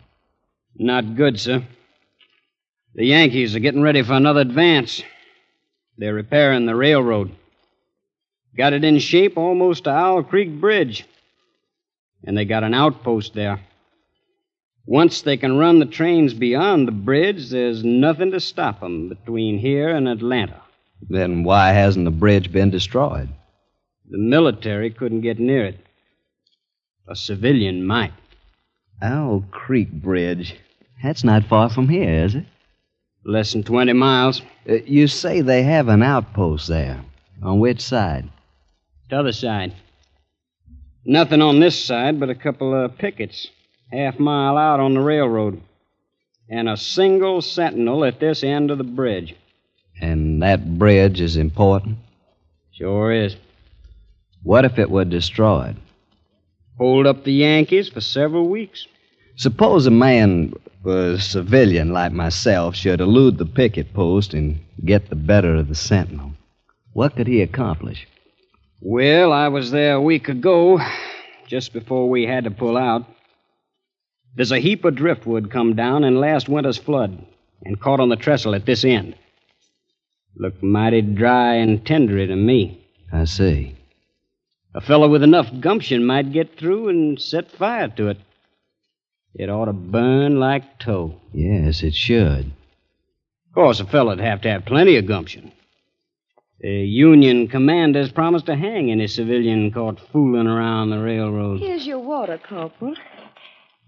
Not 0.76 1.14
good, 1.14 1.38
sir. 1.38 1.62
The 2.94 3.04
Yankees 3.04 3.54
are 3.54 3.60
getting 3.60 3.82
ready 3.82 4.02
for 4.02 4.14
another 4.14 4.40
advance. 4.40 5.02
They're 5.98 6.14
repairing 6.14 6.64
the 6.64 6.74
railroad. 6.74 7.32
Got 8.56 8.75
it 8.75 8.85
in 8.85 8.99
shape 8.99 9.38
almost 9.38 9.85
to 9.85 9.90
Owl 9.90 10.23
Creek 10.23 10.61
Bridge. 10.61 11.06
And 12.25 12.37
they 12.37 12.44
got 12.44 12.64
an 12.64 12.75
outpost 12.75 13.35
there. 13.35 13.61
Once 14.85 15.23
they 15.23 15.37
can 15.37 15.56
run 15.56 15.78
the 15.78 15.87
trains 15.87 16.35
beyond 16.35 16.87
the 16.87 16.92
bridge, 16.92 17.50
there's 17.50 17.85
nothing 17.85 18.30
to 18.32 18.40
stop 18.40 18.82
'em 18.82 19.09
between 19.09 19.59
here 19.59 19.88
and 19.88 20.09
Atlanta. 20.09 20.61
Then 21.09 21.44
why 21.44 21.71
hasn't 21.71 22.04
the 22.04 22.11
bridge 22.11 22.52
been 22.52 22.71
destroyed? 22.71 23.28
The 24.11 24.18
military 24.18 24.90
couldn't 24.90 25.23
get 25.23 25.38
near 25.38 25.64
it. 25.64 25.78
A 27.09 27.16
civilian 27.16 27.85
might. 27.87 28.12
Owl 29.00 29.44
Creek 29.50 29.90
Bridge. 29.90 30.56
That's 31.02 31.25
not 31.25 31.44
far 31.44 31.68
from 31.71 31.88
here, 31.88 32.25
is 32.25 32.35
it? 32.35 32.44
Less 33.25 33.52
than 33.52 33.62
20 33.62 33.92
miles. 33.92 34.42
Uh, 34.68 34.75
you 34.85 35.06
say 35.06 35.40
they 35.40 35.62
have 35.62 35.88
an 35.88 36.02
outpost 36.02 36.68
there. 36.68 37.00
On 37.42 37.59
which 37.59 37.80
side? 37.80 38.28
T'other 39.12 39.33
side. 39.33 39.75
Nothing 41.04 41.42
on 41.42 41.61
this 41.61 41.78
side 41.78 42.19
but 42.19 42.31
a 42.31 42.35
couple 42.35 42.75
of 42.75 42.97
pickets, 42.97 43.47
half 43.92 44.19
mile 44.19 44.57
out 44.57 44.81
on 44.81 44.95
the 44.95 45.02
railroad. 45.02 45.61
And 46.49 46.66
a 46.66 46.78
single 46.78 47.42
sentinel 47.42 48.07
at 48.07 48.21
this 48.21 48.42
end 48.42 48.71
of 48.71 48.78
the 48.78 48.85
bridge. 48.85 49.35
And 50.00 50.42
that 50.42 50.78
bridge 50.78 51.21
is 51.21 51.37
important? 51.37 51.99
Sure 52.71 53.12
is. 53.12 53.37
What 54.45 54.64
if 54.64 54.78
it 54.78 54.90
were 54.90 55.04
destroyed? 55.04 55.76
Hold 56.78 57.07
up 57.07 57.25
the 57.25 57.35
Yankees 57.35 57.90
for 57.90 58.00
several 58.00 58.49
weeks. 58.49 58.87
Suppose 59.37 59.85
a 59.85 59.90
man, 59.90 60.54
a 60.87 61.19
civilian 61.19 61.92
like 61.92 62.12
myself, 62.12 62.76
should 62.76 63.02
elude 63.02 63.37
the 63.37 63.45
picket 63.45 63.92
post 63.92 64.33
and 64.33 64.59
get 64.87 65.11
the 65.11 65.16
better 65.16 65.57
of 65.57 65.69
the 65.69 65.75
sentinel. 65.75 66.33
What 66.95 67.14
could 67.14 67.26
he 67.26 67.42
accomplish? 67.42 68.07
Well, 68.84 69.32
I 69.32 69.46
was 69.46 69.70
there 69.70 69.94
a 69.94 70.02
week 70.02 70.28
ago, 70.28 70.80
just 71.46 71.72
before 71.72 72.10
we 72.10 72.26
had 72.26 72.42
to 72.44 72.50
pull 72.50 72.76
out. 72.76 73.04
There's 74.34 74.50
a 74.50 74.58
heap 74.58 74.84
of 74.84 74.96
driftwood 74.96 75.52
come 75.52 75.76
down 75.76 76.02
in 76.02 76.18
last 76.18 76.48
winter's 76.48 76.78
flood 76.78 77.24
and 77.64 77.80
caught 77.80 78.00
on 78.00 78.08
the 78.08 78.16
trestle 78.16 78.56
at 78.56 78.66
this 78.66 78.84
end. 78.84 79.14
Looked 80.34 80.64
mighty 80.64 81.00
dry 81.00 81.54
and 81.54 81.84
tendery 81.86 82.26
to 82.26 82.34
me. 82.34 82.84
I 83.12 83.26
see. 83.26 83.76
A 84.74 84.80
fellow 84.80 85.08
with 85.08 85.22
enough 85.22 85.46
gumption 85.60 86.04
might 86.04 86.32
get 86.32 86.58
through 86.58 86.88
and 86.88 87.20
set 87.20 87.52
fire 87.52 87.86
to 87.86 88.08
it. 88.08 88.18
It 89.36 89.48
ought 89.48 89.66
to 89.66 89.72
burn 89.72 90.40
like 90.40 90.80
tow. 90.80 91.20
Yes, 91.32 91.84
it 91.84 91.94
should. 91.94 92.46
Of 92.46 93.54
course, 93.54 93.78
a 93.78 93.84
fellow'd 93.84 94.18
have 94.18 94.40
to 94.40 94.50
have 94.50 94.64
plenty 94.64 94.96
of 94.96 95.06
gumption. 95.06 95.52
The 96.62 96.87
Union 96.87 97.49
commander's 97.49 98.12
promised 98.12 98.47
to 98.47 98.54
hang 98.54 98.92
any 98.92 99.09
civilian 99.09 99.73
caught 99.73 99.99
fooling 100.12 100.47
around 100.47 100.90
the 100.90 101.00
railroad. 101.00 101.59
Here's 101.59 101.85
your 101.85 101.99
water, 101.99 102.38
Corporal. 102.38 102.95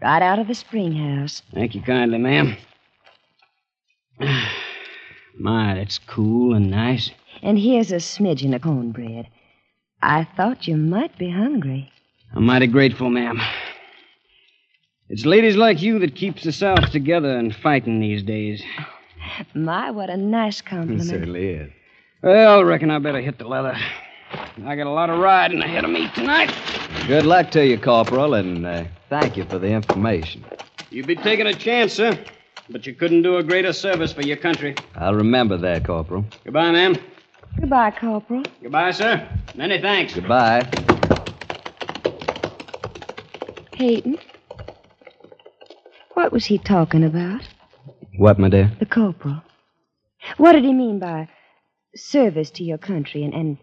Right 0.02 0.22
out 0.22 0.40
of 0.40 0.48
the 0.48 0.56
spring 0.56 0.92
house. 0.92 1.40
Thank 1.54 1.76
you 1.76 1.82
kindly, 1.82 2.18
ma'am. 2.18 2.56
My, 5.38 5.74
that's 5.74 5.98
cool 5.98 6.52
and 6.54 6.68
nice. 6.68 7.12
And 7.42 7.60
here's 7.60 7.92
a 7.92 7.96
smidgen 7.96 8.56
of 8.56 8.62
cornbread. 8.62 9.28
I 10.02 10.26
thought 10.36 10.66
you 10.66 10.76
might 10.76 11.16
be 11.16 11.30
hungry. 11.30 11.92
I'm 12.34 12.44
mighty 12.44 12.66
grateful, 12.66 13.08
ma'am. 13.08 13.40
It's 15.08 15.24
ladies 15.24 15.54
like 15.54 15.80
you 15.80 16.00
that 16.00 16.16
keeps 16.16 16.42
the 16.42 16.50
South 16.50 16.90
together 16.90 17.36
and 17.38 17.54
fighting 17.54 18.00
these 18.00 18.24
days. 18.24 18.64
My, 19.54 19.92
what 19.92 20.10
a 20.10 20.16
nice 20.16 20.60
compliment. 20.60 21.02
It 21.02 21.04
certainly 21.08 21.48
is. 21.50 21.70
Well, 22.24 22.64
reckon 22.64 22.90
I 22.90 22.98
better 23.00 23.20
hit 23.20 23.36
the 23.36 23.46
leather. 23.46 23.76
I 24.64 24.76
got 24.76 24.86
a 24.86 24.90
lot 24.90 25.10
of 25.10 25.18
riding 25.18 25.60
ahead 25.60 25.84
of 25.84 25.90
me 25.90 26.08
tonight. 26.14 26.50
Good 27.06 27.26
luck 27.26 27.50
to 27.50 27.66
you, 27.66 27.78
Corporal, 27.78 28.32
and 28.32 28.64
uh, 28.64 28.84
thank 29.10 29.36
you 29.36 29.44
for 29.44 29.58
the 29.58 29.68
information. 29.68 30.42
You'd 30.88 31.06
be 31.06 31.16
taking 31.16 31.46
a 31.46 31.52
chance, 31.52 31.92
sir. 31.92 32.18
But 32.70 32.86
you 32.86 32.94
couldn't 32.94 33.24
do 33.24 33.36
a 33.36 33.42
greater 33.42 33.74
service 33.74 34.10
for 34.14 34.22
your 34.22 34.38
country. 34.38 34.74
I'll 34.94 35.14
remember 35.14 35.58
that, 35.58 35.84
Corporal. 35.84 36.24
Goodbye, 36.44 36.70
ma'am. 36.70 36.96
Goodbye, 37.60 37.90
Corporal. 37.90 38.42
Goodbye, 38.62 38.92
sir. 38.92 39.28
Many 39.54 39.82
thanks. 39.82 40.14
Goodbye. 40.14 40.66
Peyton. 43.72 44.16
What 46.14 46.32
was 46.32 46.46
he 46.46 46.56
talking 46.56 47.04
about? 47.04 47.46
What, 48.16 48.38
my 48.38 48.48
dear? 48.48 48.72
The 48.78 48.86
corporal. 48.86 49.42
What 50.38 50.52
did 50.52 50.64
he 50.64 50.72
mean 50.72 50.98
by 50.98 51.28
service 51.96 52.50
to 52.52 52.64
your 52.64 52.78
country 52.78 53.24
and 53.24 53.34
and, 53.34 53.58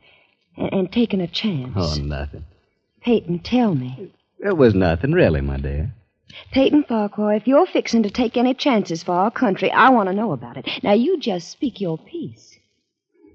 and, 0.57 0.73
and 0.73 0.91
taking 0.91 1.21
a 1.21 1.27
chance? 1.27 1.73
Oh, 1.75 1.95
nothing. 2.01 2.45
Peyton, 3.01 3.39
tell 3.39 3.73
me. 3.73 4.13
It 4.39 4.57
was 4.57 4.73
nothing, 4.73 5.11
really, 5.11 5.41
my 5.41 5.57
dear. 5.57 5.93
Peyton 6.51 6.83
Farquhar, 6.83 7.33
if 7.35 7.47
you're 7.47 7.67
fixing 7.67 8.03
to 8.03 8.09
take 8.09 8.37
any 8.37 8.53
chances 8.53 9.03
for 9.03 9.13
our 9.13 9.31
country, 9.31 9.71
I 9.71 9.89
want 9.89 10.07
to 10.09 10.15
know 10.15 10.31
about 10.31 10.57
it. 10.57 10.67
Now, 10.83 10.93
you 10.93 11.19
just 11.19 11.49
speak 11.49 11.81
your 11.81 11.97
piece. 11.97 12.57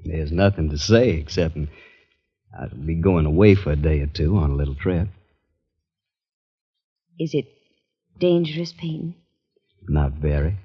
There's 0.05 0.33
nothing 0.33 0.71
to 0.71 0.79
say 0.79 1.11
except 1.11 1.59
I'll 2.59 2.69
be 2.69 2.95
going 2.95 3.27
away 3.27 3.55
for 3.55 3.73
a 3.73 3.77
day 3.77 4.01
or 4.01 4.07
two 4.07 4.37
on 4.37 4.51
a 4.51 4.55
little 4.55 4.75
trip. 4.75 5.09
Is 7.19 7.35
it 7.35 7.47
dangerous, 8.19 8.73
Peyton? 8.73 9.15
Not 9.89 10.13
very. 10.13 10.57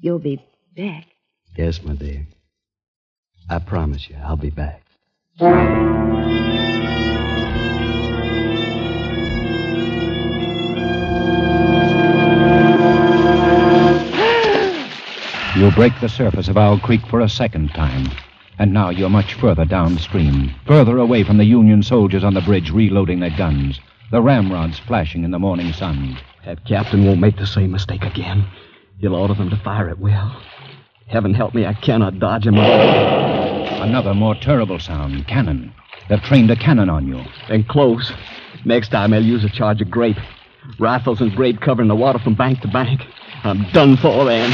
You'll 0.00 0.18
be 0.18 0.44
back. 0.76 1.06
Yes, 1.56 1.82
my 1.82 1.94
dear. 1.94 2.26
I 3.48 3.58
promise 3.58 4.08
you, 4.08 4.16
I'll 4.24 4.36
be 4.36 4.50
back. 4.50 4.82
You 15.56 15.70
break 15.70 15.92
the 16.00 16.08
surface 16.08 16.48
of 16.48 16.56
Owl 16.56 16.78
Creek 16.80 17.06
for 17.06 17.20
a 17.20 17.28
second 17.28 17.68
time. 17.70 18.10
And 18.58 18.72
now 18.72 18.90
you're 18.90 19.10
much 19.10 19.34
further 19.34 19.64
downstream, 19.64 20.54
further 20.66 20.98
away 20.98 21.24
from 21.24 21.38
the 21.38 21.44
Union 21.44 21.82
soldiers 21.82 22.22
on 22.22 22.34
the 22.34 22.40
bridge 22.40 22.70
reloading 22.70 23.20
their 23.20 23.36
guns, 23.36 23.80
the 24.10 24.22
ramrods 24.22 24.78
flashing 24.78 25.24
in 25.24 25.30
the 25.30 25.38
morning 25.38 25.72
sun. 25.72 26.18
That 26.44 26.64
captain 26.64 27.04
won't 27.04 27.20
make 27.20 27.36
the 27.36 27.46
same 27.46 27.72
mistake 27.72 28.04
again. 28.04 28.46
He'll 28.98 29.14
order 29.14 29.34
them 29.34 29.50
to 29.50 29.56
fire 29.56 29.88
at 29.88 29.98
will. 29.98 30.32
Heaven 31.06 31.34
help 31.34 31.54
me, 31.54 31.66
I 31.66 31.74
cannot 31.74 32.18
dodge 32.18 32.46
him. 32.46 32.56
Another 32.58 34.14
more 34.14 34.34
terrible 34.34 34.78
sound 34.78 35.26
cannon. 35.28 35.72
They've 36.08 36.22
trained 36.22 36.50
a 36.50 36.56
cannon 36.56 36.88
on 36.88 37.06
you. 37.06 37.22
And 37.48 37.68
close. 37.68 38.12
Next 38.64 38.88
time 38.88 39.10
they'll 39.10 39.24
use 39.24 39.44
a 39.44 39.50
charge 39.50 39.80
of 39.80 39.90
grape. 39.90 40.16
Rifles 40.78 41.20
and 41.20 41.34
grape 41.36 41.60
covering 41.60 41.88
the 41.88 41.94
water 41.94 42.18
from 42.18 42.34
bank 42.34 42.60
to 42.62 42.68
bank. 42.68 43.02
I'm 43.44 43.70
done 43.72 43.96
for 43.96 44.24
then. 44.24 44.50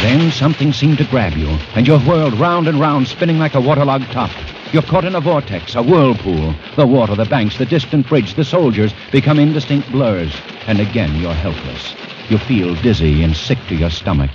Then 0.00 0.30
something 0.30 0.72
seemed 0.72 0.98
to 0.98 1.04
grab 1.04 1.34
you, 1.36 1.48
and 1.74 1.86
you're 1.86 2.00
whirled 2.00 2.34
round 2.34 2.66
and 2.66 2.80
round, 2.80 3.06
spinning 3.08 3.38
like 3.38 3.54
a 3.54 3.60
waterlogged 3.60 4.10
top. 4.10 4.30
You're 4.72 4.82
caught 4.82 5.04
in 5.04 5.14
a 5.14 5.20
vortex, 5.20 5.74
a 5.74 5.82
whirlpool. 5.82 6.54
The 6.76 6.86
water, 6.86 7.14
the 7.14 7.26
banks, 7.26 7.58
the 7.58 7.66
distant 7.66 8.08
bridge, 8.08 8.34
the 8.34 8.44
soldiers 8.44 8.94
become 9.10 9.38
indistinct 9.38 9.90
blurs. 9.92 10.34
And 10.66 10.80
again 10.80 11.14
you're 11.20 11.34
helpless. 11.34 11.94
You 12.30 12.38
feel 12.38 12.74
dizzy 12.76 13.22
and 13.22 13.36
sick 13.36 13.58
to 13.68 13.74
your 13.74 13.90
stomach. 13.90 14.30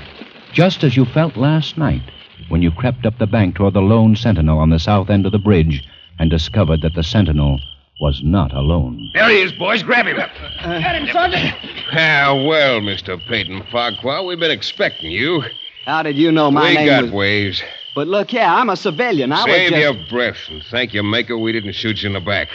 Just 0.53 0.83
as 0.83 0.95
you 0.95 1.05
felt 1.05 1.37
last 1.37 1.77
night 1.77 2.01
when 2.49 2.61
you 2.61 2.71
crept 2.71 3.05
up 3.05 3.17
the 3.19 3.27
bank 3.27 3.55
toward 3.55 3.73
the 3.73 3.81
lone 3.81 4.15
sentinel 4.15 4.59
on 4.59 4.69
the 4.69 4.79
south 4.79 5.09
end 5.09 5.25
of 5.25 5.31
the 5.31 5.37
bridge 5.39 5.83
and 6.19 6.29
discovered 6.29 6.81
that 6.81 6.95
the 6.95 7.03
sentinel 7.03 7.59
was 7.99 8.21
not 8.23 8.53
alone. 8.53 9.09
There 9.13 9.29
he 9.29 9.41
is, 9.41 9.51
boys. 9.53 9.83
Grab 9.83 10.05
him. 10.05 10.17
Get 10.17 10.95
him, 10.95 11.07
Sergeant. 11.11 11.53
Ah, 11.93 12.33
well, 12.47 12.79
Mr. 12.79 13.19
Peyton 13.27 13.63
Farquhar, 13.71 14.23
we've 14.25 14.39
been 14.39 14.51
expecting 14.51 15.11
you. 15.11 15.43
How 15.85 16.03
did 16.03 16.15
you 16.17 16.31
know 16.31 16.51
my 16.51 16.69
we 16.69 16.75
name 16.75 16.85
got 16.87 17.03
was... 17.03 17.11
ways. 17.11 17.63
But 17.95 18.07
look 18.07 18.29
here, 18.31 18.43
I'm 18.43 18.69
a 18.69 18.75
civilian. 18.75 19.31
I 19.31 19.45
Save 19.45 19.71
was 19.71 19.79
just... 19.79 19.81
your 19.81 20.09
breath 20.09 20.37
and 20.49 20.63
thank 20.69 20.93
your 20.93 21.03
maker 21.03 21.37
we 21.37 21.51
didn't 21.51 21.73
shoot 21.73 22.03
you 22.03 22.07
in 22.07 22.13
the 22.13 22.19
back. 22.19 22.49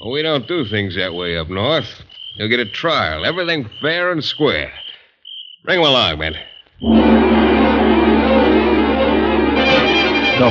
Well, 0.00 0.10
we 0.10 0.22
don't 0.22 0.48
do 0.48 0.64
things 0.64 0.96
that 0.96 1.14
way 1.14 1.36
up 1.36 1.48
north. 1.48 1.88
You'll 2.36 2.48
get 2.48 2.60
a 2.60 2.66
trial, 2.66 3.24
everything 3.24 3.70
fair 3.80 4.10
and 4.10 4.22
square. 4.22 4.72
Bring 5.64 5.78
him 5.80 5.86
along, 5.86 6.18
man. 6.18 6.34
The 6.78 6.90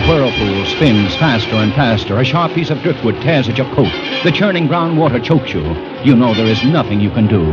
whirlpool 0.08 0.66
spins 0.66 1.16
faster 1.18 1.54
and 1.56 1.72
faster. 1.74 2.20
A 2.20 2.26
sharp 2.26 2.54
piece 2.54 2.72
of 2.72 2.82
driftwood 2.82 3.22
tears 3.22 3.48
at 3.48 3.60
your 3.60 3.72
coat. 3.76 3.92
The 4.24 4.32
churning 4.32 4.68
brown 4.68 4.98
water 4.98 5.20
chokes 5.20 5.54
you. 5.54 5.62
You 6.04 6.16
know 6.16 6.34
there 6.34 6.48
is 6.48 6.64
nothing 6.64 7.00
you 7.00 7.12
can 7.12 7.28
do. 7.28 7.44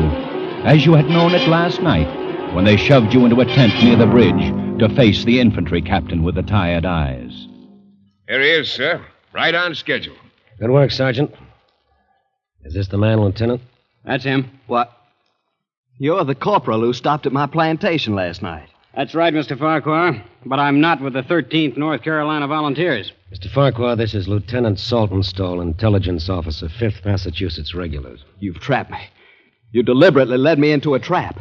As 0.64 0.86
you 0.86 0.94
had 0.94 1.10
known 1.10 1.34
it 1.34 1.46
last 1.48 1.82
night, 1.82 2.08
when 2.54 2.64
they 2.64 2.78
shoved 2.78 3.12
you 3.12 3.26
into 3.26 3.40
a 3.40 3.44
tent 3.44 3.74
near 3.84 3.96
the 3.96 4.06
bridge 4.06 4.78
to 4.78 4.88
face 4.96 5.22
the 5.24 5.38
infantry 5.38 5.82
captain 5.82 6.22
with 6.22 6.36
the 6.36 6.42
tired 6.42 6.86
eyes. 6.86 7.46
Here 8.26 8.40
he 8.40 8.48
is, 8.48 8.72
sir. 8.72 9.04
Right 9.34 9.54
on 9.54 9.74
schedule. 9.74 10.16
Good 10.58 10.70
work, 10.70 10.92
Sergeant. 10.92 11.34
Is 12.64 12.72
this 12.72 12.88
the 12.88 12.96
man, 12.96 13.20
Lieutenant? 13.20 13.60
That's 14.04 14.24
him. 14.24 14.50
What? 14.66 14.90
You're 15.98 16.24
the 16.24 16.34
corporal 16.34 16.80
who 16.80 16.92
stopped 16.92 17.26
at 17.26 17.32
my 17.32 17.46
plantation 17.46 18.14
last 18.14 18.42
night. 18.42 18.68
That's 18.94 19.14
right, 19.14 19.32
Mr. 19.32 19.58
Farquhar. 19.58 20.22
But 20.44 20.58
I'm 20.58 20.80
not 20.80 21.00
with 21.00 21.12
the 21.12 21.22
13th 21.22 21.76
North 21.76 22.02
Carolina 22.02 22.46
Volunteers. 22.46 23.12
Mr. 23.32 23.50
Farquhar, 23.50 23.96
this 23.96 24.14
is 24.14 24.28
Lieutenant 24.28 24.78
Saltonstall, 24.78 25.62
intelligence 25.62 26.28
officer, 26.28 26.68
5th 26.68 27.04
Massachusetts 27.04 27.74
Regulars. 27.74 28.24
You've 28.38 28.60
trapped 28.60 28.90
me. 28.90 28.98
You 29.70 29.82
deliberately 29.82 30.36
led 30.36 30.58
me 30.58 30.72
into 30.72 30.94
a 30.94 31.00
trap. 31.00 31.38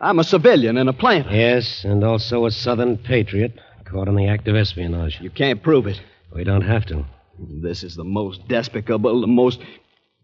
I'm 0.00 0.18
a 0.18 0.24
civilian 0.24 0.78
and 0.78 0.88
a 0.88 0.92
planter. 0.92 1.30
Yes, 1.30 1.84
and 1.84 2.02
also 2.02 2.46
a 2.46 2.50
Southern 2.50 2.96
patriot, 2.96 3.52
caught 3.84 4.08
in 4.08 4.16
the 4.16 4.26
act 4.26 4.48
of 4.48 4.56
espionage. 4.56 5.20
You 5.20 5.30
can't 5.30 5.62
prove 5.62 5.86
it. 5.86 6.00
We 6.34 6.42
don't 6.42 6.62
have 6.62 6.86
to. 6.86 7.04
This 7.38 7.82
is 7.82 7.96
the 7.96 8.04
most 8.04 8.48
despicable, 8.48 9.20
the 9.20 9.26
most. 9.26 9.60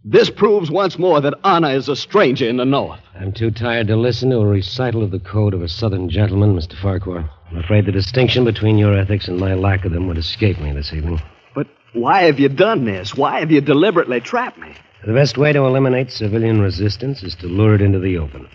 This 0.05 0.31
proves 0.31 0.71
once 0.71 0.99
more 0.99 1.21
that 1.21 1.35
honor 1.43 1.71
is 1.71 1.89
a 1.89 1.97
stranger 1.97 2.49
in 2.49 2.59
the 2.59 2.65
North. 2.65 3.01
I'm 3.19 3.33
too 3.33 3.51
tired 3.51 3.89
to 3.89 3.97
listen 3.97 4.31
to 4.31 4.39
a 4.39 4.47
recital 4.47 5.03
of 5.03 5.11
the 5.11 5.19
code 5.19 5.53
of 5.53 5.63
a 5.63 5.69
Southern 5.69 6.09
gentleman, 6.09 6.55
Mr. 6.55 6.81
Farquhar. 6.81 7.29
I'm 7.51 7.59
afraid 7.59 7.87
the 7.87 7.93
distinction 7.93 8.45
between 8.45 8.79
your 8.79 8.97
ethics 8.97 9.27
and 9.27 9.39
my 9.39 9.55
lack 9.55 9.85
of 9.85 9.93
them 9.93 10.07
would 10.07 10.19
escape 10.19 10.61
me 10.61 10.73
this 10.73 10.93
evening. 10.93 11.21
But 11.55 11.67
why 11.93 12.23
have 12.23 12.39
you 12.39 12.49
done 12.49 12.85
this? 12.85 13.17
Why 13.17 13.41
have 13.41 13.51
you 13.51 13.61
deliberately 13.61 14.21
trapped 14.21 14.59
me? 14.59 14.75
The 15.05 15.13
best 15.13 15.39
way 15.39 15.53
to 15.53 15.65
eliminate 15.65 16.13
civilian 16.13 16.61
resistance 16.61 17.23
is 17.23 17.35
to 17.37 17.47
lure 17.47 17.75
it 17.75 17.83
into 17.83 17.99
the 17.99 18.19
open. 18.19 18.49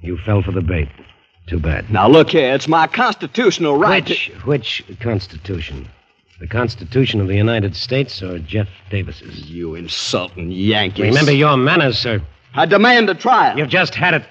You 0.00 0.18
fell 0.18 0.42
for 0.42 0.52
the 0.52 0.62
bait. 0.62 0.88
Too 1.46 1.60
bad. 1.60 1.90
Now 1.90 2.08
look 2.08 2.30
here, 2.30 2.54
it's 2.54 2.68
my 2.68 2.86
constitutional 2.86 3.78
right. 3.78 4.06
Which, 4.06 4.26
to... 4.26 4.32
which 4.40 4.84
Constitution? 5.00 5.88
The 6.40 6.46
Constitution 6.46 7.20
of 7.20 7.28
the 7.28 7.36
United 7.36 7.76
States 7.76 8.22
or 8.22 8.38
Jeff 8.38 8.68
Davis's? 8.88 9.50
You 9.50 9.74
insulting 9.74 10.50
Yankees. 10.50 11.04
Remember 11.04 11.32
your 11.32 11.58
manners, 11.58 11.98
sir. 11.98 12.22
I 12.54 12.64
demand 12.64 13.10
a 13.10 13.14
trial. 13.14 13.58
You've 13.58 13.68
just 13.68 13.94
had 13.94 14.14
it. 14.14 14.22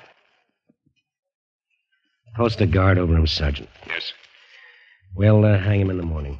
Post 2.35 2.61
a 2.61 2.65
guard 2.65 2.97
over 2.97 3.15
him, 3.15 3.27
Sergeant. 3.27 3.69
Yes. 3.85 4.11
We'll 5.15 5.45
uh, 5.45 5.59
hang 5.59 5.81
him 5.81 5.91
in 5.91 5.97
the 5.97 6.03
morning. 6.03 6.39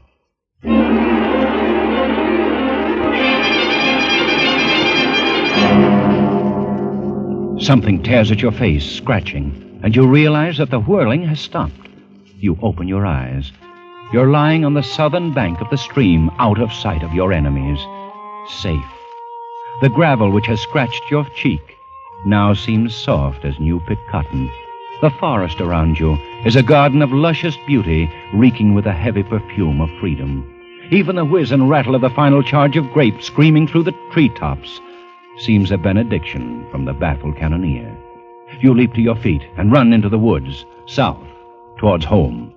Something 7.62 8.02
tears 8.02 8.32
at 8.32 8.42
your 8.42 8.54
face, 8.54 8.90
scratching, 8.90 9.80
and 9.84 9.96
you 9.96 10.08
realize 10.08 10.58
that 10.58 10.72
the 10.72 10.80
whirling 10.80 11.22
has 11.28 11.40
stopped. 11.40 11.90
You 12.38 12.58
open 12.64 12.88
your 12.88 13.06
eyes. 13.06 13.52
You're 14.12 14.32
lying 14.32 14.66
on 14.66 14.74
the 14.74 14.82
southern 14.82 15.34
bank 15.34 15.62
of 15.62 15.70
the 15.70 15.78
stream, 15.78 16.32
out 16.40 16.60
of 16.60 16.74
sight 16.74 17.04
of 17.04 17.14
your 17.14 17.32
enemies. 17.32 17.80
Safe. 18.48 18.92
The 19.82 19.90
gravel 19.90 20.32
which 20.32 20.48
has 20.48 20.60
scratched 20.60 21.12
your 21.12 21.26
cheek 21.26 21.78
now 22.26 22.56
seems 22.56 22.96
soft 22.96 23.46
as 23.46 23.60
new 23.60 23.80
picked 23.82 24.10
cotton. 24.10 24.50
The 25.02 25.12
forest 25.12 25.62
around 25.62 26.00
you 26.00 26.16
is 26.44 26.56
a 26.56 26.64
garden 26.64 27.04
of 27.04 27.12
luscious 27.12 27.56
beauty, 27.68 28.12
reeking 28.34 28.74
with 28.74 28.88
a 28.88 28.94
heavy 28.94 29.22
perfume 29.22 29.80
of 29.80 29.92
freedom. 30.00 30.44
Even 30.90 31.16
the 31.16 31.24
whiz 31.24 31.52
and 31.52 31.70
rattle 31.70 31.94
of 31.94 32.02
the 32.02 32.10
final 32.10 32.42
charge 32.42 32.78
of 32.78 32.92
grape 32.92 33.22
screaming 33.22 33.68
through 33.68 33.84
the 33.84 33.96
treetops 34.12 34.82
seems 35.38 35.72
a 35.72 35.78
benediction 35.78 36.68
from 36.72 36.86
the 36.86 36.94
baffled 36.94 37.38
cannoneer. 37.38 37.96
You 38.60 38.74
leap 38.74 38.96
to 38.96 39.02
your 39.02 39.16
feet 39.16 39.44
and 39.56 39.72
run 39.72 39.94
into 39.94 40.10
the 40.10 40.18
woods, 40.18 40.66
south, 40.88 41.28
towards 41.78 42.06
home. 42.06 42.56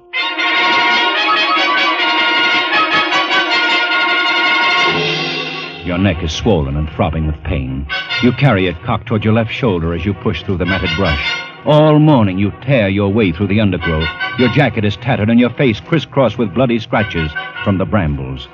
Your 5.92 5.98
neck 5.98 6.24
is 6.24 6.33
swollen 6.33 6.78
and 6.78 6.88
throbbing 6.88 7.26
with 7.26 7.44
pain. 7.44 7.87
You 8.22 8.33
carry 8.33 8.66
it 8.66 8.83
cocked 8.83 9.09
toward 9.09 9.26
your 9.26 9.35
left 9.35 9.52
shoulder 9.52 9.92
as 9.92 10.07
you 10.07 10.14
push 10.14 10.42
through 10.42 10.57
the 10.57 10.64
matted 10.64 10.88
brush. 10.96 11.38
All 11.66 11.98
morning 11.98 12.38
you 12.38 12.50
tear 12.62 12.88
your 12.88 13.12
way 13.12 13.31
through 13.31 13.48
the 13.48 13.61
undergrowth. 13.61 14.09
Your 14.38 14.48
jacket 14.55 14.87
is 14.87 14.96
tattered 14.96 15.28
and 15.28 15.38
your 15.38 15.50
face 15.50 15.81
crisscrossed 15.81 16.38
with 16.38 16.55
bloody 16.55 16.78
scratches 16.78 17.31
from 17.62 17.76
the 17.76 17.85
brambles. 17.85 18.48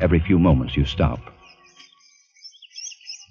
Every 0.00 0.18
few 0.18 0.40
moments 0.40 0.76
you 0.76 0.84
stop. 0.84 1.20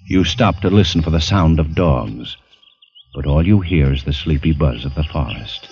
You 0.06 0.24
stop 0.24 0.58
to 0.60 0.70
listen 0.70 1.02
for 1.02 1.10
the 1.10 1.20
sound 1.20 1.60
of 1.60 1.74
dogs, 1.74 2.38
but 3.14 3.26
all 3.26 3.46
you 3.46 3.60
hear 3.60 3.92
is 3.92 4.04
the 4.04 4.14
sleepy 4.14 4.52
buzz 4.52 4.86
of 4.86 4.94
the 4.94 5.04
forest. 5.04 5.68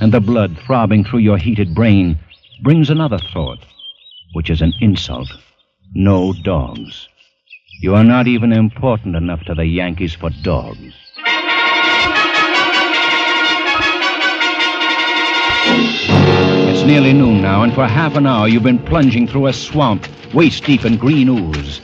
And 0.00 0.10
the 0.10 0.18
blood 0.18 0.58
throbbing 0.66 1.04
through 1.04 1.20
your 1.20 1.38
heated 1.38 1.76
brain 1.76 2.18
brings 2.60 2.90
another 2.90 3.18
thought, 3.18 3.60
which 4.32 4.50
is 4.50 4.60
an 4.60 4.72
insult. 4.80 5.28
No 5.94 6.32
dogs. 6.42 7.08
You 7.80 7.94
are 7.94 8.04
not 8.04 8.26
even 8.26 8.52
important 8.52 9.16
enough 9.16 9.44
to 9.44 9.54
the 9.54 9.64
Yankees 9.64 10.14
for 10.14 10.30
dogs. 10.42 10.94
It's 16.70 16.86
nearly 16.86 17.12
noon 17.12 17.40
now, 17.40 17.62
and 17.62 17.72
for 17.72 17.86
half 17.86 18.16
an 18.16 18.26
hour 18.26 18.48
you've 18.48 18.62
been 18.62 18.78
plunging 18.78 19.26
through 19.26 19.46
a 19.46 19.52
swamp, 19.52 20.06
waist 20.34 20.64
deep 20.64 20.84
in 20.84 20.96
green 20.96 21.28
ooze. 21.28 21.80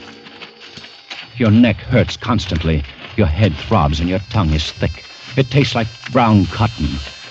Your 1.37 1.51
neck 1.51 1.77
hurts 1.77 2.17
constantly. 2.17 2.83
Your 3.17 3.27
head 3.27 3.53
throbs 3.55 3.99
and 3.99 4.09
your 4.09 4.19
tongue 4.29 4.51
is 4.51 4.71
thick. 4.71 5.05
It 5.37 5.49
tastes 5.49 5.75
like 5.75 5.87
brown 6.11 6.45
cotton. 6.45 6.87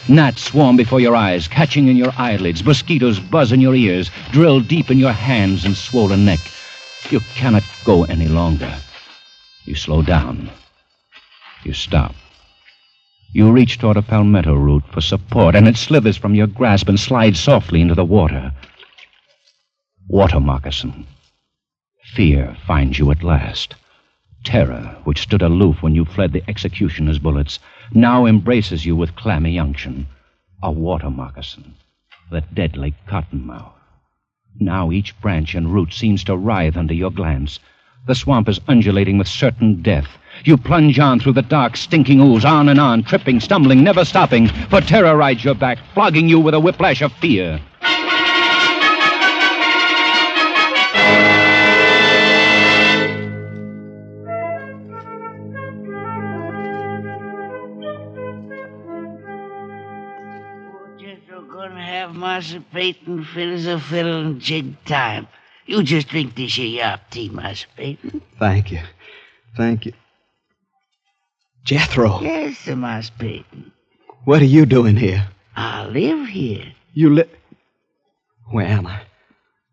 Gnats 0.07 0.45
swarm 0.45 0.77
before 0.77 1.01
your 1.01 1.17
eyes, 1.17 1.49
catching 1.49 1.89
in 1.89 1.97
your 1.97 2.13
eyelids. 2.19 2.63
Mosquitoes 2.63 3.19
buzz 3.19 3.53
in 3.53 3.61
your 3.61 3.75
ears, 3.75 4.11
drill 4.33 4.61
deep 4.61 4.91
in 4.91 4.99
your 4.99 5.13
hands 5.13 5.65
and 5.65 5.75
swollen 5.75 6.27
neck. 6.27 6.41
You 7.11 7.21
cannot 7.35 7.65
go 7.85 8.05
any 8.05 8.29
longer. 8.29 8.75
You 9.65 9.75
slow 9.75 10.03
down. 10.03 10.51
You 11.65 11.73
stop. 11.73 12.15
You 13.33 13.51
reach 13.51 13.79
toward 13.79 13.97
a 13.97 14.03
palmetto 14.03 14.55
root 14.55 14.85
for 14.93 15.01
support, 15.01 15.55
and 15.57 15.67
it 15.67 15.77
slithers 15.77 16.19
from 16.19 16.35
your 16.35 16.47
grasp 16.47 16.89
and 16.89 17.01
slides 17.01 17.41
softly 17.41 17.81
into 17.81 17.95
the 17.95 18.05
water. 18.05 18.53
Water 20.07 20.39
moccasin. 20.39 21.07
Fear 22.13 22.57
finds 22.67 22.99
you 22.99 23.11
at 23.11 23.23
last. 23.23 23.75
Terror, 24.45 24.97
which 25.05 25.23
stood 25.23 25.41
aloof 25.41 25.83
when 25.83 25.95
you 25.95 26.05
fled 26.05 26.33
the 26.33 26.45
executioner's 26.49 27.19
bullets, 27.19 27.59
now 27.93 28.27
embraces 28.27 28.85
you 28.85 28.95
with 28.95 29.17
clammy 29.17 29.59
unction. 29.59 30.07
A 30.63 30.71
water 30.71 31.11
moccasin. 31.11 31.75
The 32.31 32.43
deadly 32.53 32.95
cottonmouth. 33.09 33.73
Now 34.61 34.93
each 34.93 35.19
branch 35.21 35.55
and 35.55 35.73
root 35.73 35.93
seems 35.93 36.23
to 36.25 36.37
writhe 36.37 36.77
under 36.77 36.95
your 36.95 37.11
glance. 37.11 37.59
The 38.07 38.15
swamp 38.15 38.49
is 38.49 38.61
undulating 38.69 39.17
with 39.17 39.29
certain 39.29 39.83
death. 39.83 40.09
You 40.45 40.59
plunge 40.59 40.99
on 40.99 41.21
through 41.21 41.33
the 41.33 41.43
dark, 41.43 41.77
stinking 41.77 42.21
ooze, 42.21 42.45
on 42.45 42.69
and 42.69 42.79
on, 42.79 43.03
tripping, 43.03 43.41
stumbling, 43.41 43.83
never 43.83 44.05
stopping, 44.05 44.49
for 44.69 44.81
terror 44.81 45.17
rides 45.17 45.43
your 45.43 45.55
back, 45.55 45.79
flogging 45.95 46.29
you 46.29 46.39
with 46.39 46.55
a 46.55 46.61
whiplash 46.61 47.01
of 47.03 47.13
fear. 47.15 47.61
Master 62.15 62.63
Peyton 62.73 63.25
fit 63.25 63.49
as 63.49 63.67
a 63.67 63.79
fiddle 63.79 64.21
and 64.21 64.41
jig 64.41 64.83
time. 64.85 65.27
You 65.67 65.83
just 65.83 66.09
drink 66.09 66.35
this 66.35 66.55
here 66.55 66.67
yop 66.83 67.11
tea, 67.11 67.29
Master 67.31 67.69
Peyton. 67.77 68.23
Thank 68.39 68.71
you. 68.73 68.81
Thank 69.57 69.87
you. 69.87 69.93
Jethro, 71.65 72.21
Yes, 72.21 72.59
sir, 72.59 72.77
Master 72.77 73.15
Peyton. 73.19 73.73
what 74.25 74.43
are 74.43 74.47
you 74.47 74.67
doing 74.67 74.97
here? 74.97 75.27
I 75.57 75.87
live 75.87 76.29
here. 76.29 76.73
You 76.93 77.11
live. 77.15 77.31
Where 78.51 78.67
am 78.67 78.87
I? 78.87 79.01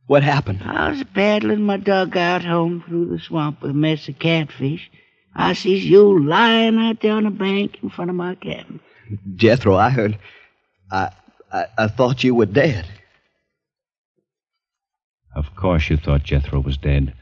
What 0.07 0.23
happened? 0.23 0.61
I 0.63 0.89
was 0.91 1.03
paddling 1.13 1.63
my 1.63 1.77
dugout 1.77 2.43
home 2.43 2.83
through 2.87 3.07
the 3.07 3.19
swamp 3.19 3.61
with 3.61 3.71
a 3.71 3.73
mess 3.73 4.07
of 4.07 4.19
catfish. 4.19 4.89
I 5.35 5.53
sees 5.53 5.85
you 5.85 6.23
lying 6.25 6.77
out 6.77 7.01
there 7.01 7.13
on 7.13 7.23
the 7.23 7.29
bank 7.29 7.77
in 7.81 7.89
front 7.89 8.09
of 8.09 8.15
my 8.15 8.35
cabin. 8.35 8.79
Jethro, 9.35 9.75
I 9.75 9.89
heard. 9.89 10.17
I, 10.91 11.11
I, 11.51 11.65
I 11.77 11.87
thought 11.87 12.23
you 12.23 12.35
were 12.35 12.45
dead. 12.45 12.85
Of 15.35 15.55
course 15.55 15.89
you 15.89 15.97
thought 15.97 16.23
Jethro 16.23 16.59
was 16.59 16.77
dead. 16.77 17.13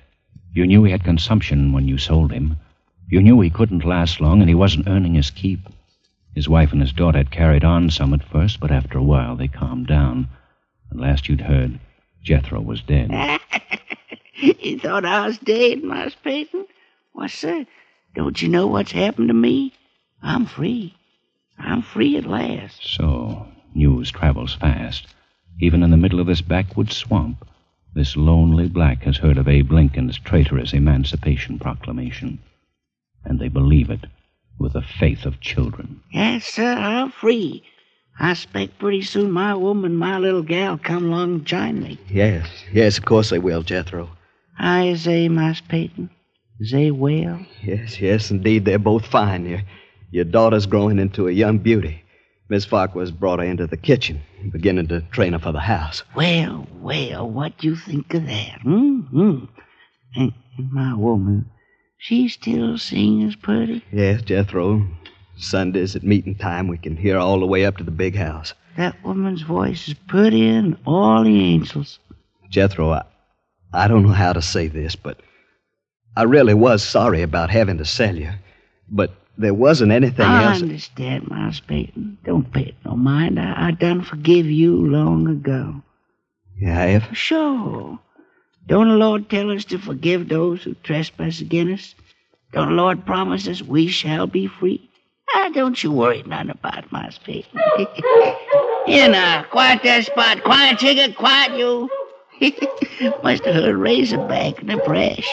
You 0.54 0.66
knew 0.66 0.84
he 0.84 0.92
had 0.92 1.04
consumption 1.04 1.72
when 1.72 1.88
you 1.88 1.98
sold 1.98 2.32
him. 2.32 2.58
You 3.10 3.22
knew 3.22 3.40
he 3.42 3.50
couldn't 3.50 3.86
last 3.86 4.22
long 4.22 4.42
and 4.42 4.50
he 4.50 4.56
wasn't 4.56 4.88
earning 4.88 5.16
his 5.16 5.32
keep. 5.32 5.60
His 6.36 6.48
wife 6.48 6.72
and 6.72 6.82
his 6.82 6.94
daughter 6.94 7.18
had 7.18 7.32
carried 7.32 7.64
on 7.64 7.90
some 7.90 8.14
at 8.14 8.24
first, 8.24 8.60
but 8.60 8.72
after 8.72 8.98
a 8.98 9.04
while 9.04 9.36
they 9.36 9.48
calmed 9.48 9.88
down. 9.88 10.30
And 10.90 11.00
last 11.00 11.28
you'd 11.28 11.42
heard, 11.42 11.80
Jethro 12.24 12.62
was 12.62 12.82
dead. 12.82 13.12
you 14.36 14.80
thought 14.80 15.06
I 15.06 15.28
was 15.28 15.38
dead, 15.40 15.84
Master 15.84 16.20
Peyton? 16.24 16.66
Why, 17.14 17.28
sir, 17.28 17.66
don't 18.16 18.42
you 18.42 18.48
know 18.48 18.68
what's 18.68 18.92
happened 18.92 19.30
to 19.30 19.34
me? 19.34 19.74
I'm 20.22 20.46
free. 20.46 20.96
I'm 21.58 21.82
free 21.82 22.18
at 22.18 22.26
last. 22.26 22.80
So, 22.84 23.48
news 23.74 24.12
travels 24.12 24.56
fast. 24.56 25.08
Even 25.60 25.84
in 25.84 25.90
the 25.90 25.98
middle 25.98 26.20
of 26.20 26.28
this 26.28 26.42
backwoods 26.42 26.96
swamp, 26.96 27.46
this 27.94 28.16
lonely 28.16 28.68
black 28.68 29.04
has 29.04 29.18
heard 29.18 29.38
of 29.38 29.48
Abe 29.48 29.72
Lincoln's 29.72 30.18
traitorous 30.18 30.74
Emancipation 30.74 31.60
Proclamation. 31.60 32.40
And 33.26 33.40
they 33.40 33.48
believe 33.48 33.90
it 33.90 34.06
with 34.58 34.74
the 34.74 34.82
faith 34.82 35.26
of 35.26 35.42
children. 35.42 36.02
Yes, 36.12 36.46
sir, 36.46 36.74
I'm 36.74 37.12
free. 37.12 37.64
I 38.20 38.32
expect 38.32 38.80
pretty 38.80 39.02
soon 39.02 39.32
my 39.32 39.56
woman, 39.56 39.96
my 39.96 40.18
little 40.18 40.44
gal, 40.44 40.78
come 40.78 41.06
along 41.06 41.34
and 41.34 41.46
join 41.46 41.82
me. 41.82 41.98
Yes, 42.10 42.48
yes, 42.72 42.98
of 42.98 43.06
course 43.06 43.30
they 43.30 43.40
will, 43.40 43.64
Jethro. 43.64 44.10
Hi, 44.58 44.88
is 44.88 45.06
they, 45.06 45.30
Master 45.30 45.66
Peyton? 45.70 46.10
Is 46.60 46.72
they 46.72 46.92
well? 46.92 47.46
Yes, 47.64 48.02
yes, 48.02 48.30
indeed, 48.30 48.66
they're 48.66 48.78
both 48.78 49.06
fine. 49.06 49.46
Your, 49.46 49.62
your 50.12 50.26
daughter's 50.26 50.66
growing 50.66 51.00
into 51.00 51.30
a 51.30 51.32
young 51.32 51.60
beauty. 51.60 52.04
Miss 52.50 52.66
Farquhar's 52.66 53.12
brought 53.12 53.40
her 53.40 53.46
into 53.46 53.68
the 53.68 53.78
kitchen, 53.78 54.22
beginning 54.52 54.88
to 54.88 55.02
train 55.12 55.34
her 55.34 55.40
for 55.40 55.52
the 55.52 55.60
house. 55.60 56.02
Well, 56.16 56.68
well, 56.82 57.30
what 57.30 57.64
you 57.64 57.76
think 57.76 58.14
of 58.16 58.26
that? 58.26 58.60
Mm-hmm. 58.66 59.46
And, 60.16 60.34
and 60.58 60.72
my 60.72 60.96
woman, 60.96 61.50
she 62.00 62.28
still 62.28 62.78
sings 62.80 63.36
pretty? 63.36 63.84
Yes, 63.92 64.24
Jethro. 64.24 64.88
Sundays 65.38 65.96
at 65.96 66.04
meeting 66.04 66.36
time, 66.36 66.68
we 66.68 66.78
can 66.78 66.98
hear 66.98 67.18
all 67.18 67.40
the 67.40 67.46
way 67.46 67.66
up 67.66 67.78
to 67.78 67.84
the 67.84 67.92
big 67.92 68.16
house. 68.16 68.54
That 68.78 68.96
woman's 69.04 69.44
voice 69.44 69.88
is 69.88 69.94
prettier 69.94 70.54
than 70.54 70.78
all 70.86 71.24
the 71.24 71.40
angels. 71.40 72.00
Jethro, 72.50 72.92
I, 72.92 73.04
I 73.74 73.88
don't 73.88 74.04
know 74.04 74.10
how 74.10 74.34
to 74.34 74.42
say 74.42 74.68
this, 74.68 74.96
but 74.96 75.22
I 76.18 76.24
really 76.24 76.56
was 76.56 76.82
sorry 76.82 77.22
about 77.22 77.52
having 77.52 77.78
to 77.78 77.86
sell 77.86 78.16
you. 78.16 78.32
But 78.90 79.14
there 79.40 79.54
wasn't 79.54 79.92
anything 79.92 80.26
I 80.26 80.44
else. 80.44 80.58
I 80.58 80.64
understand, 80.64 81.30
Miles 81.30 81.62
Peyton. 81.62 82.18
Don't 82.26 82.52
pay 82.52 82.66
it 82.66 82.76
no 82.86 82.96
mind. 82.96 83.40
I, 83.40 83.68
I 83.68 83.72
done 83.72 84.02
forgive 84.02 84.46
you 84.46 84.76
long 84.76 85.28
ago. 85.28 85.82
You 86.58 86.68
have? 86.68 87.18
Sure. 87.18 87.98
Don't 88.68 88.90
the 88.90 88.96
Lord 88.96 89.30
tell 89.30 89.50
us 89.52 89.64
to 89.66 89.80
forgive 89.80 90.28
those 90.28 90.64
who 90.64 90.76
trespass 90.84 91.40
against 91.40 91.96
us? 91.96 91.96
Don't 92.52 92.70
the 92.70 92.76
Lord 92.76 93.06
promise 93.06 93.48
us 93.48 93.62
we 93.62 93.88
shall 93.88 94.28
be 94.28 94.48
free? 94.48 94.90
Ah, 95.34 95.50
don't 95.54 95.82
you 95.84 95.92
worry 95.92 96.24
none 96.24 96.50
about 96.50 96.92
Miles 96.92 97.20
Peyton. 97.20 97.60
Here 98.86 99.10
now, 99.10 99.44
quiet 99.44 99.82
that 99.84 100.06
spot. 100.06 100.44
Quiet, 100.44 100.80
chicken, 100.80 101.14
quiet 101.14 101.58
you. 101.58 101.90
Must 103.24 103.46
have 103.46 103.56
heard 103.56 103.76
Razorback 103.76 104.60
in 104.60 104.68
the 104.68 104.78
brush. 104.78 105.28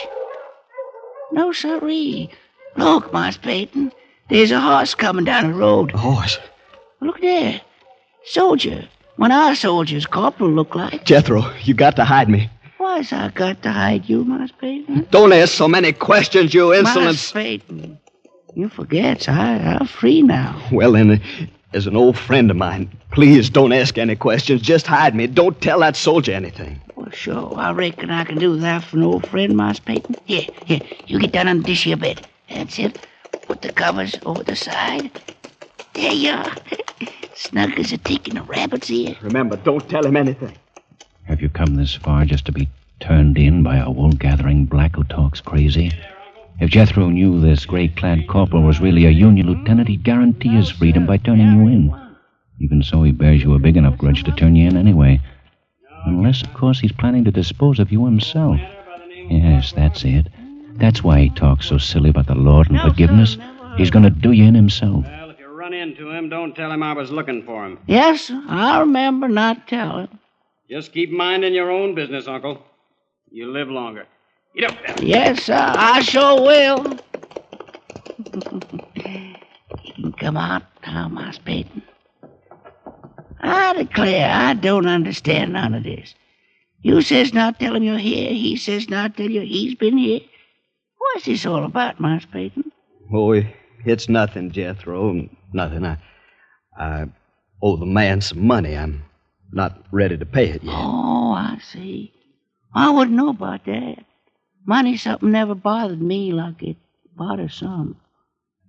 No, 1.32 1.52
sirree. 1.52 2.30
Look, 2.76 3.12
Miles 3.12 3.36
Peyton. 3.36 3.92
There's 4.28 4.50
a 4.50 4.60
horse 4.60 4.94
coming 4.94 5.24
down 5.24 5.52
the 5.52 5.58
road. 5.58 5.94
A 5.94 5.98
horse? 5.98 6.38
Look 7.00 7.20
there. 7.20 7.60
Soldier. 8.24 8.88
One 9.16 9.30
of 9.30 9.38
our 9.38 9.54
soldiers, 9.54 10.04
Corporal, 10.04 10.50
look 10.50 10.74
like. 10.74 11.04
Jethro, 11.04 11.50
you 11.62 11.74
got 11.74 11.96
to 11.96 12.04
hide 12.04 12.28
me. 12.28 12.50
Why's 12.76 13.12
I 13.12 13.28
got 13.30 13.62
to 13.62 13.72
hide 13.72 14.08
you, 14.08 14.24
Miles 14.24 14.52
Peyton? 14.52 15.06
Don't 15.10 15.32
ask 15.32 15.54
so 15.54 15.66
many 15.68 15.92
questions, 15.92 16.52
you 16.52 16.74
insolent. 16.74 17.04
Miles 17.04 17.32
Peyton. 17.32 17.98
You 18.54 18.68
forget, 18.68 19.28
I, 19.28 19.78
I'm 19.80 19.86
free 19.86 20.22
now. 20.22 20.60
Well, 20.72 20.92
then, 20.92 21.20
as 21.72 21.86
an 21.86 21.96
old 21.96 22.18
friend 22.18 22.50
of 22.50 22.56
mine, 22.56 22.90
please 23.10 23.48
don't 23.48 23.72
ask 23.72 23.96
any 23.96 24.16
questions. 24.16 24.60
Just 24.60 24.86
hide 24.86 25.14
me. 25.14 25.26
Don't 25.26 25.60
tell 25.60 25.80
that 25.80 25.96
soldier 25.96 26.32
anything. 26.32 26.80
Well, 26.94 27.10
sure. 27.10 27.54
I 27.56 27.72
reckon 27.72 28.10
I 28.10 28.24
can 28.24 28.38
do 28.38 28.56
that 28.56 28.84
for 28.84 28.96
an 28.96 29.02
old 29.02 29.26
friend, 29.28 29.56
Miles 29.56 29.80
Peyton. 29.80 30.16
Here, 30.24 30.46
here. 30.64 30.80
You 31.06 31.18
get 31.20 31.32
down 31.32 31.48
on 31.48 31.62
this 31.62 31.82
here 31.82 31.96
bed. 31.96 32.26
That's 32.48 32.78
it. 32.78 32.98
Put 33.42 33.62
the 33.62 33.72
covers 33.72 34.16
over 34.24 34.42
the 34.42 34.56
side. 34.56 35.10
There 35.94 36.12
you 36.12 36.30
are. 36.30 36.56
Snug 37.34 37.78
as 37.78 37.92
a 37.92 37.98
tick 37.98 38.28
in 38.28 38.36
a 38.36 38.42
rabbit's 38.42 38.90
ear. 38.90 39.16
Remember, 39.22 39.56
don't 39.56 39.88
tell 39.88 40.04
him 40.04 40.16
anything. 40.16 40.56
Have 41.24 41.40
you 41.42 41.48
come 41.48 41.74
this 41.74 41.94
far 41.94 42.24
just 42.24 42.46
to 42.46 42.52
be 42.52 42.68
turned 43.00 43.36
in 43.36 43.62
by 43.62 43.76
a 43.76 43.90
wool 43.90 44.12
gathering 44.12 44.64
black 44.64 44.96
who 44.96 45.04
talks 45.04 45.40
crazy? 45.40 45.92
If 46.58 46.70
Jethro 46.70 47.10
knew 47.10 47.40
this 47.40 47.66
gray 47.66 47.88
clad 47.88 48.26
corporal 48.28 48.62
was 48.62 48.80
really 48.80 49.04
a 49.04 49.10
Union 49.10 49.46
lieutenant, 49.48 49.88
he'd 49.88 50.04
guarantee 50.04 50.50
his 50.50 50.70
freedom 50.70 51.04
by 51.04 51.18
turning 51.18 51.52
you 51.52 51.68
in. 51.68 51.94
Even 52.60 52.82
so, 52.82 53.02
he 53.02 53.12
bears 53.12 53.42
you 53.42 53.54
a 53.54 53.58
big 53.58 53.76
enough 53.76 53.98
grudge 53.98 54.24
to 54.24 54.32
turn 54.32 54.56
you 54.56 54.66
in 54.68 54.76
anyway. 54.76 55.20
Unless, 56.06 56.42
of 56.42 56.54
course, 56.54 56.80
he's 56.80 56.92
planning 56.92 57.24
to 57.24 57.30
dispose 57.30 57.78
of 57.78 57.92
you 57.92 58.06
himself. 58.06 58.58
Yes, 59.28 59.72
that's 59.72 60.04
it. 60.04 60.28
That's 60.78 61.02
why 61.02 61.20
he 61.20 61.30
talks 61.30 61.66
so 61.66 61.78
silly 61.78 62.10
about 62.10 62.26
the 62.26 62.34
Lord 62.34 62.70
and 62.70 62.80
forgiveness. 62.80 63.36
He's 63.76 63.90
going 63.90 64.04
to 64.04 64.10
do 64.10 64.32
you 64.32 64.44
in 64.44 64.54
himself. 64.54 65.04
Well, 65.04 65.30
if 65.30 65.38
you 65.38 65.48
run 65.48 65.72
into 65.72 66.10
him, 66.10 66.28
don't 66.28 66.54
tell 66.54 66.70
him 66.70 66.82
I 66.82 66.92
was 66.92 67.10
looking 67.10 67.42
for 67.44 67.64
him. 67.64 67.78
Yes, 67.86 68.30
I 68.48 68.80
remember 68.80 69.28
not 69.28 69.68
telling. 69.68 70.08
Just 70.68 70.92
keep 70.92 71.10
minding 71.10 71.54
your 71.54 71.70
own 71.70 71.94
business, 71.94 72.26
Uncle. 72.26 72.62
You 73.30 73.50
live 73.52 73.68
longer. 73.68 74.06
Get 74.54 74.70
up 74.70 74.76
there. 74.82 74.96
Yes, 75.02 75.44
sir, 75.44 75.54
I 75.54 76.00
sure 76.00 76.42
will. 76.42 76.98
you 78.32 78.42
can 79.94 80.12
come 80.18 80.36
out 80.36 80.62
now, 80.86 81.08
Miles 81.08 81.38
Peyton. 81.38 81.82
I 83.40 83.74
declare, 83.74 84.30
I 84.30 84.54
don't 84.54 84.86
understand 84.86 85.52
none 85.52 85.74
of 85.74 85.84
this. 85.84 86.14
You 86.80 87.02
says 87.02 87.34
not 87.34 87.60
tell 87.60 87.76
him 87.76 87.82
you're 87.82 87.98
here. 87.98 88.32
He 88.32 88.56
says 88.56 88.88
not 88.88 89.16
tell 89.16 89.30
you 89.30 89.42
he's 89.42 89.74
been 89.74 89.98
here. 89.98 90.20
What's 91.12 91.26
this 91.26 91.46
all 91.46 91.64
about, 91.64 92.00
Miles 92.00 92.26
Peyton? 92.26 92.72
Oh, 93.12 93.42
it's 93.84 94.08
nothing, 94.08 94.50
Jethro. 94.50 95.28
Nothing. 95.52 95.84
I, 95.84 95.98
I 96.78 97.06
owe 97.62 97.76
the 97.76 97.86
man 97.86 98.20
some 98.20 98.46
money. 98.46 98.76
I'm 98.76 99.02
not 99.52 99.82
ready 99.92 100.18
to 100.18 100.26
pay 100.26 100.50
it 100.50 100.62
yet. 100.62 100.74
Oh, 100.74 101.32
I 101.32 101.58
see. 101.72 102.12
I 102.74 102.90
wouldn't 102.90 103.16
know 103.16 103.30
about 103.30 103.64
that. 103.64 104.04
Money 104.66 104.96
something 104.96 105.30
never 105.30 105.54
bothered 105.54 106.02
me 106.02 106.32
like 106.32 106.62
it 106.62 106.76
bothers 107.16 107.54
some. 107.54 107.96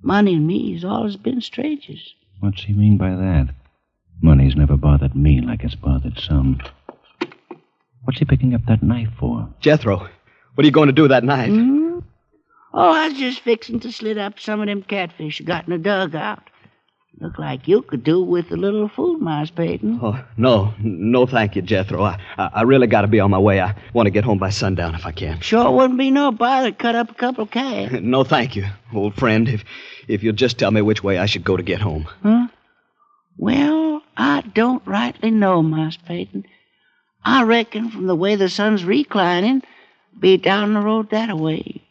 Money 0.01 0.35
and 0.35 0.47
me 0.47 0.73
has 0.73 0.85
always 0.85 1.17
been 1.17 1.41
strangers. 1.41 2.13
What's 2.39 2.63
he 2.63 2.73
mean 2.73 2.97
by 2.97 3.09
that? 3.09 3.49
Money's 4.21 4.55
never 4.55 4.77
bothered 4.77 5.15
me 5.15 5.41
like 5.41 5.63
it's 5.63 5.75
bothered 5.75 6.19
some. 6.19 6.61
What's 8.03 8.19
he 8.19 8.25
picking 8.25 8.53
up 8.53 8.61
that 8.67 8.83
knife 8.83 9.09
for? 9.19 9.49
Jethro, 9.59 9.97
what 9.97 10.63
are 10.63 10.65
you 10.65 10.71
going 10.71 10.87
to 10.87 10.93
do 10.93 11.01
with 11.01 11.11
that 11.11 11.23
knife? 11.23 11.49
Hmm? 11.49 11.86
Oh, 12.73 12.91
I 12.91 13.07
was 13.09 13.17
just 13.17 13.41
fixing 13.41 13.79
to 13.81 13.91
slit 13.91 14.17
up 14.17 14.39
some 14.39 14.61
of 14.61 14.67
them 14.67 14.83
catfish 14.83 15.41
got 15.41 15.65
in 15.67 15.71
the 15.71 15.77
dugout. 15.77 16.49
Look 17.19 17.39
like 17.39 17.67
you 17.67 17.81
could 17.81 18.03
do 18.03 18.21
with 18.21 18.51
a 18.51 18.55
little 18.55 18.87
food, 18.87 19.19
Miles 19.19 19.49
Peyton. 19.49 19.99
Oh, 20.03 20.23
no. 20.37 20.73
No, 20.79 21.25
thank 21.25 21.55
you, 21.55 21.63
Jethro. 21.63 22.03
I, 22.03 22.19
I, 22.37 22.49
I 22.53 22.61
really 22.61 22.85
got 22.85 23.01
to 23.01 23.07
be 23.07 23.19
on 23.19 23.31
my 23.31 23.39
way. 23.39 23.59
I 23.59 23.73
want 23.93 24.05
to 24.05 24.11
get 24.11 24.23
home 24.23 24.37
by 24.37 24.51
sundown 24.51 24.93
if 24.93 25.03
I 25.03 25.11
can. 25.11 25.39
Sure 25.39 25.71
wouldn't 25.71 25.97
be 25.97 26.11
no 26.11 26.31
bother 26.31 26.69
to 26.69 26.77
cut 26.77 26.93
up 26.93 27.09
a 27.09 27.15
couple 27.15 27.43
of 27.45 27.51
calves. 27.51 27.93
No, 28.01 28.23
thank 28.23 28.55
you, 28.55 28.65
old 28.93 29.15
friend. 29.15 29.49
If, 29.49 29.63
if 30.07 30.21
you'll 30.21 30.35
just 30.35 30.59
tell 30.59 30.69
me 30.69 30.81
which 30.81 31.03
way 31.03 31.17
I 31.17 31.25
should 31.25 31.43
go 31.43 31.57
to 31.57 31.63
get 31.63 31.81
home. 31.81 32.07
Huh? 32.21 32.47
Well, 33.37 34.03
I 34.15 34.41
don't 34.41 34.85
rightly 34.85 35.31
know, 35.31 35.63
Miles 35.63 35.97
Peyton. 35.97 36.45
I 37.25 37.43
reckon 37.43 37.89
from 37.89 38.05
the 38.05 38.15
way 38.15 38.35
the 38.35 38.47
sun's 38.47 38.85
reclining, 38.85 39.63
be 40.19 40.37
down 40.37 40.75
the 40.75 40.81
road 40.81 41.09
that 41.09 41.35
way. 41.35 41.81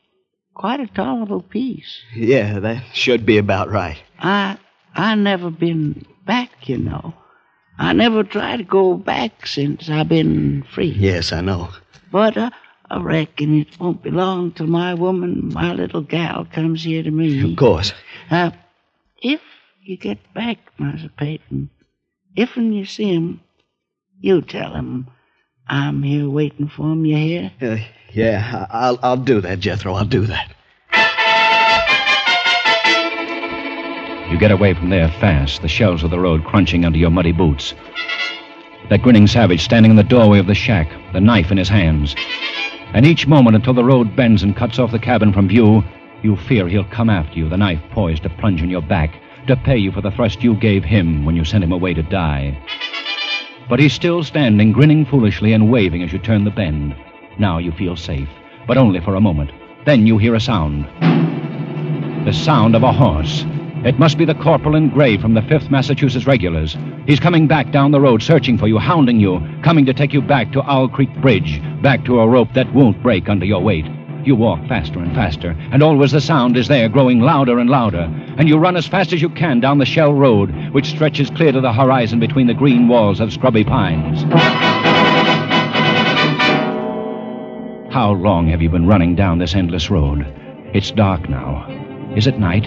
Quite 0.57 0.81
a 0.81 0.87
tolerable 0.87 1.42
piece. 1.42 2.01
Yeah, 2.14 2.61
that 2.61 2.83
should 2.95 3.27
be 3.27 3.37
about 3.37 3.71
right. 3.71 4.03
I 4.19 4.57
I 4.95 5.14
never 5.14 5.51
been 5.51 6.07
back, 6.25 6.66
you 6.66 6.79
know. 6.79 7.12
I 7.79 7.92
never 7.92 8.25
tried 8.25 8.57
to 8.57 8.64
go 8.64 8.95
back 8.95 9.47
since 9.47 9.90
I've 9.90 10.09
been 10.09 10.64
free. 10.73 10.95
Yes, 10.97 11.31
I 11.31 11.42
know. 11.42 11.69
But 12.11 12.38
uh, 12.38 12.49
I 12.90 13.03
reckon 13.03 13.61
it 13.61 13.79
won't 13.79 14.03
be 14.03 14.11
long 14.11 14.53
till 14.53 14.66
my 14.66 14.95
woman, 14.95 15.53
my 15.53 15.75
little 15.75 16.01
gal, 16.01 16.47
comes 16.51 16.85
here 16.85 17.03
to 17.03 17.11
me. 17.11 17.53
Of 17.53 17.59
course. 17.59 17.92
Uh, 18.31 18.53
if 19.19 19.42
you 19.83 19.99
get 19.99 20.33
back, 20.33 20.57
Master 20.79 21.11
Peyton, 21.19 21.69
if 22.35 22.57
and 22.57 22.75
you 22.75 22.87
see 22.87 23.12
him, 23.12 23.40
you 24.21 24.40
tell 24.40 24.73
him 24.73 25.09
I'm 25.69 26.03
here 26.03 26.29
waiting 26.29 26.69
for 26.69 26.93
him. 26.93 27.05
You 27.05 27.17
hear? 27.17 27.53
Uh, 27.61 27.77
yeah, 28.13 28.67
I- 28.71 28.87
I'll, 28.87 28.99
I'll 29.03 29.17
do 29.17 29.41
that, 29.41 29.59
Jethro. 29.61 29.95
I'll 29.95 30.05
do 30.05 30.27
that. 30.27 30.53
You 34.31 34.39
get 34.39 34.51
away 34.51 34.75
from 34.75 34.91
there 34.91 35.09
fast, 35.21 35.63
the 35.63 35.69
shells 35.69 36.03
of 36.03 36.11
the 36.11 36.19
road 36.19 36.45
crunching 36.45 36.85
under 36.85 36.99
your 36.99 37.11
muddy 37.11 37.33
boots. 37.33 37.75
That 38.91 39.03
grinning 39.03 39.27
savage 39.27 39.63
standing 39.63 39.91
in 39.91 39.97
the 39.97 40.03
doorway 40.03 40.39
of 40.41 40.47
the 40.47 40.55
shack, 40.55 40.89
the 41.13 41.21
knife 41.21 41.51
in 41.51 41.57
his 41.59 41.69
hands. 41.69 42.15
And 42.93 43.07
each 43.07 43.27
moment 43.27 43.57
until 43.57 43.73
the 43.75 43.85
road 43.85 44.15
bends 44.17 44.43
and 44.43 44.57
cuts 44.57 44.79
off 44.79 44.91
the 44.93 44.99
cabin 44.99 45.33
from 45.33 45.49
view, 45.49 45.83
you 46.23 46.37
fear 46.37 46.67
he'll 46.69 46.85
come 46.85 47.09
after 47.09 47.39
you, 47.39 47.49
the 47.49 47.57
knife 47.57 47.81
poised 47.93 48.25
to 48.25 48.29
plunge 48.31 48.63
in 48.63 48.71
your 48.71 48.83
back, 48.83 49.15
to 49.47 49.57
pay 49.57 49.77
you 49.77 49.93
for 49.93 50.01
the 50.01 50.11
thrust 50.11 50.43
you 50.43 50.55
gave 50.55 50.83
him 50.85 51.25
when 51.25 51.37
you 51.37 51.45
sent 51.45 51.63
him 51.65 51.73
away 51.73 51.95
to 51.95 52.03
die. 52.03 52.59
But 53.69 53.81
he's 53.81 53.93
still 53.93 54.23
standing, 54.23 54.71
grinning 54.71 55.05
foolishly 55.05 55.53
and 55.53 55.71
waving 55.71 56.03
as 56.03 56.13
you 56.13 56.21
turn 56.21 56.45
the 56.45 56.51
bend. 56.51 56.95
Now 57.39 57.59
you 57.59 57.73
feel 57.73 57.97
safe, 57.97 58.29
but 58.67 58.79
only 58.79 59.01
for 59.01 59.17
a 59.17 59.21
moment. 59.21 59.51
Then 59.85 60.07
you 60.07 60.19
hear 60.19 60.35
a 60.35 60.41
sound. 60.41 60.85
The 62.27 62.33
sound 62.33 62.77
of 62.77 62.85
a 62.85 62.93
horse. 62.93 63.45
It 63.85 63.99
must 63.99 64.19
be 64.19 64.25
the 64.25 64.35
corporal 64.35 64.77
in 64.77 64.91
gray 64.91 65.17
from 65.17 65.35
the 65.35 65.43
5th 65.43 65.71
Massachusetts 65.71 66.27
Regulars. 66.27 66.77
He's 67.07 67.21
coming 67.21 67.47
back 67.47 67.73
down 67.73 67.91
the 67.91 68.01
road, 68.01 68.23
searching 68.23 68.57
for 68.57 68.69
you, 68.69 68.79
hounding 68.79 69.21
you, 69.21 69.41
coming 69.63 69.85
to 69.87 69.95
take 69.95 70.13
you 70.13 70.23
back 70.23 70.53
to 70.53 70.63
Owl 70.63 70.89
Creek 70.89 71.13
Bridge, 71.21 71.61
back 71.83 72.05
to 72.05 72.21
a 72.21 72.29
rope 72.29 72.53
that 72.55 72.73
won't 72.73 73.03
break 73.03 73.29
under 73.29 73.47
your 73.47 73.61
weight. 73.61 73.87
You 74.27 74.35
walk 74.35 74.67
faster 74.67 74.99
and 74.99 75.15
faster, 75.15 75.57
and 75.71 75.85
always 75.85 76.11
the 76.11 76.21
sound 76.21 76.57
is 76.57 76.67
there, 76.67 76.89
growing 76.89 77.21
louder 77.21 77.61
and 77.61 77.71
louder. 77.71 78.12
And 78.37 78.49
you 78.49 78.59
run 78.59 78.77
as 78.77 78.85
fast 78.85 79.12
as 79.12 79.23
you 79.23 79.29
can 79.29 79.61
down 79.61 79.79
the 79.79 79.87
Shell 79.87 80.15
Road, 80.15 80.53
which 80.73 80.87
stretches 80.87 81.31
clear 81.31 81.53
to 81.53 81.61
the 81.61 81.73
horizon 81.73 82.19
between 82.19 82.49
the 82.49 82.53
green 82.53 82.89
walls 82.89 83.21
of 83.21 83.33
scrubby 83.33 83.62
pines. 83.62 84.25
How 87.95 88.11
long 88.19 88.49
have 88.49 88.61
you 88.61 88.69
been 88.69 88.89
running 88.89 89.15
down 89.15 89.39
this 89.39 89.55
endless 89.55 89.91
road? 89.91 90.27
It's 90.75 90.91
dark 90.91 91.29
now. 91.29 91.65
Is 92.17 92.27
it 92.27 92.41
night? 92.41 92.67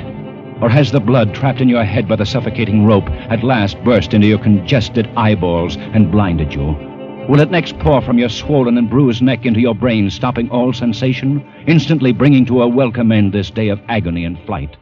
Or 0.61 0.69
has 0.69 0.93
the 0.93 1.01
blood 1.01 1.35
trapped 1.35 1.59
in 1.59 1.67
your 1.67 1.83
head 1.83 2.07
by 2.07 2.15
the 2.15 2.25
suffocating 2.25 2.85
rope 2.85 3.09
at 3.09 3.43
last 3.43 3.77
burst 3.83 4.13
into 4.13 4.27
your 4.27 4.39
congested 4.39 5.09
eyeballs 5.17 5.75
and 5.75 6.09
blinded 6.09 6.53
you? 6.53 6.88
Will 7.29 7.41
it 7.41 7.51
next 7.51 7.77
pour 7.77 8.01
from 8.01 8.17
your 8.17 8.27
swollen 8.27 8.75
and 8.75 8.89
bruised 8.89 9.21
neck 9.21 9.45
into 9.45 9.59
your 9.59 9.75
brain, 9.75 10.09
stopping 10.09 10.49
all 10.49 10.73
sensation, 10.73 11.47
instantly 11.67 12.11
bringing 12.11 12.43
to 12.47 12.63
a 12.63 12.67
welcome 12.67 13.11
end 13.11 13.33
this 13.33 13.51
day 13.51 13.69
of 13.69 13.79
agony 13.87 14.25
and 14.25 14.39
flight? 14.47 14.75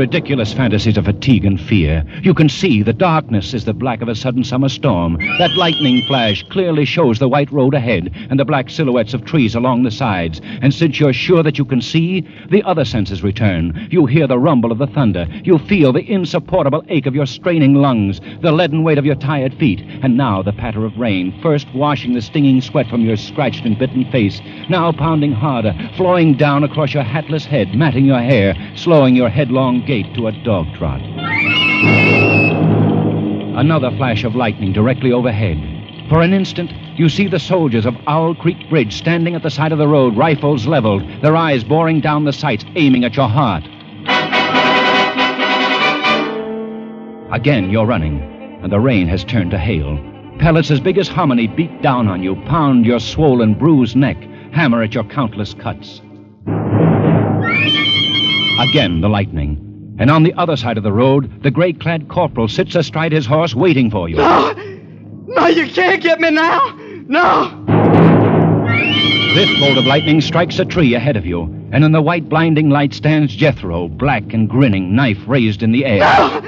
Ridiculous 0.00 0.54
fantasies 0.54 0.96
of 0.96 1.04
fatigue 1.04 1.44
and 1.44 1.60
fear. 1.60 2.02
You 2.22 2.32
can 2.32 2.48
see 2.48 2.82
the 2.82 2.94
darkness 2.94 3.52
is 3.52 3.66
the 3.66 3.74
black 3.74 4.00
of 4.00 4.08
a 4.08 4.14
sudden 4.14 4.42
summer 4.42 4.70
storm. 4.70 5.18
That 5.38 5.58
lightning 5.58 6.02
flash 6.06 6.42
clearly 6.48 6.86
shows 6.86 7.18
the 7.18 7.28
white 7.28 7.52
road 7.52 7.74
ahead 7.74 8.10
and 8.30 8.40
the 8.40 8.46
black 8.46 8.70
silhouettes 8.70 9.12
of 9.12 9.26
trees 9.26 9.54
along 9.54 9.82
the 9.82 9.90
sides. 9.90 10.40
And 10.62 10.72
since 10.72 10.98
you're 10.98 11.12
sure 11.12 11.42
that 11.42 11.58
you 11.58 11.66
can 11.66 11.82
see, 11.82 12.26
the 12.48 12.62
other 12.62 12.86
senses 12.86 13.22
return. 13.22 13.88
You 13.90 14.06
hear 14.06 14.26
the 14.26 14.38
rumble 14.38 14.72
of 14.72 14.78
the 14.78 14.86
thunder. 14.86 15.26
You 15.44 15.58
feel 15.58 15.92
the 15.92 16.10
insupportable 16.10 16.82
ache 16.88 17.04
of 17.04 17.14
your 17.14 17.26
straining 17.26 17.74
lungs, 17.74 18.22
the 18.40 18.52
leaden 18.52 18.82
weight 18.82 18.96
of 18.96 19.04
your 19.04 19.16
tired 19.16 19.52
feet, 19.52 19.82
and 20.02 20.16
now 20.16 20.40
the 20.40 20.54
patter 20.54 20.86
of 20.86 20.96
rain, 20.96 21.38
first 21.42 21.66
washing 21.74 22.14
the 22.14 22.22
stinging 22.22 22.62
sweat 22.62 22.88
from 22.88 23.02
your 23.02 23.18
scratched 23.18 23.66
and 23.66 23.78
bitten 23.78 24.10
face, 24.10 24.40
now 24.70 24.92
pounding 24.92 25.32
harder, 25.32 25.74
flowing 25.98 26.38
down 26.38 26.64
across 26.64 26.94
your 26.94 27.02
hatless 27.02 27.44
head, 27.44 27.74
matting 27.74 28.06
your 28.06 28.20
hair, 28.20 28.56
slowing 28.74 29.14
your 29.14 29.28
headlong 29.28 29.84
to 29.90 30.28
a 30.28 30.32
dog 30.44 30.72
trot. 30.76 31.00
Another 33.58 33.90
flash 33.96 34.22
of 34.22 34.36
lightning 34.36 34.72
directly 34.72 35.10
overhead. 35.10 35.58
For 36.08 36.22
an 36.22 36.32
instant, 36.32 36.70
you 36.96 37.08
see 37.08 37.26
the 37.26 37.40
soldiers 37.40 37.86
of 37.86 37.96
Owl 38.06 38.36
Creek 38.36 38.70
Bridge 38.70 38.96
standing 38.96 39.34
at 39.34 39.42
the 39.42 39.50
side 39.50 39.72
of 39.72 39.78
the 39.78 39.88
road, 39.88 40.16
rifles 40.16 40.64
leveled, 40.64 41.02
their 41.22 41.34
eyes 41.34 41.64
boring 41.64 42.00
down 42.00 42.24
the 42.24 42.32
sights, 42.32 42.64
aiming 42.76 43.04
at 43.04 43.16
your 43.16 43.28
heart. 43.28 43.64
Again, 47.32 47.70
you're 47.70 47.86
running, 47.86 48.22
and 48.62 48.70
the 48.70 48.78
rain 48.78 49.08
has 49.08 49.24
turned 49.24 49.50
to 49.50 49.58
hail. 49.58 49.98
Pellets 50.38 50.70
as 50.70 50.78
big 50.78 50.98
as 50.98 51.08
hominy 51.08 51.48
beat 51.48 51.82
down 51.82 52.06
on 52.06 52.22
you, 52.22 52.36
pound 52.46 52.86
your 52.86 53.00
swollen, 53.00 53.54
bruised 53.54 53.96
neck, 53.96 54.18
hammer 54.52 54.84
at 54.84 54.94
your 54.94 55.04
countless 55.04 55.52
cuts. 55.52 56.00
Again, 58.60 59.00
the 59.00 59.08
lightning. 59.08 59.69
And 60.00 60.10
on 60.10 60.22
the 60.22 60.32
other 60.38 60.56
side 60.56 60.78
of 60.78 60.82
the 60.82 60.92
road, 60.92 61.42
the 61.42 61.50
gray 61.50 61.74
clad 61.74 62.08
corporal 62.08 62.48
sits 62.48 62.74
astride 62.74 63.12
his 63.12 63.26
horse 63.26 63.54
waiting 63.54 63.90
for 63.90 64.08
you. 64.08 64.16
No! 64.16 64.54
No, 65.26 65.46
you 65.46 65.68
can't 65.70 66.02
get 66.02 66.18
me 66.18 66.30
now! 66.30 66.74
No! 67.06 67.62
This 69.34 69.60
bolt 69.60 69.76
of 69.76 69.84
lightning 69.84 70.22
strikes 70.22 70.58
a 70.58 70.64
tree 70.64 70.94
ahead 70.94 71.18
of 71.18 71.26
you, 71.26 71.42
and 71.70 71.84
in 71.84 71.92
the 71.92 72.00
white 72.00 72.30
blinding 72.30 72.70
light 72.70 72.94
stands 72.94 73.36
Jethro, 73.36 73.88
black 73.88 74.32
and 74.32 74.48
grinning, 74.48 74.96
knife 74.96 75.18
raised 75.26 75.62
in 75.62 75.70
the 75.70 75.84
air. 75.84 75.98
No! 75.98 76.40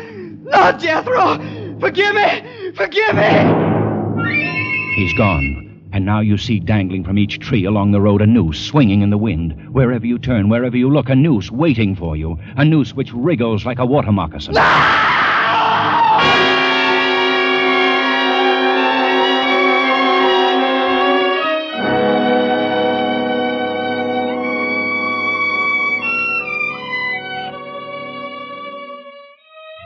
No, 0.45 0.73
Jethro! 0.79 1.37
Forgive 1.79 2.15
me! 2.15 2.73
Forgive 2.75 3.15
me! 3.15 4.95
He's 4.97 5.13
gone. 5.13 5.72
And 5.93 6.07
now 6.07 6.21
you 6.21 6.39
see 6.39 6.59
dangling 6.59 7.05
from 7.05 7.19
each 7.19 7.39
tree 7.39 7.67
along 7.67 7.91
the 7.91 8.01
road 8.01 8.23
a 8.23 8.27
noose 8.27 8.59
swinging 8.59 9.03
in 9.03 9.11
the 9.11 9.19
wind. 9.19 9.75
Wherever 9.75 10.07
you 10.07 10.19
turn, 10.19 10.49
wherever 10.49 10.77
you 10.77 10.89
look, 10.89 11.11
a 11.11 11.15
noose 11.15 11.51
waiting 11.51 11.95
for 11.95 12.17
you. 12.17 12.39
A 12.57 12.65
noose 12.65 12.95
which 12.95 13.13
wriggles 13.13 13.67
like 13.67 13.79
a 13.79 13.85
water 13.85 14.11
moccasin. 14.11 14.55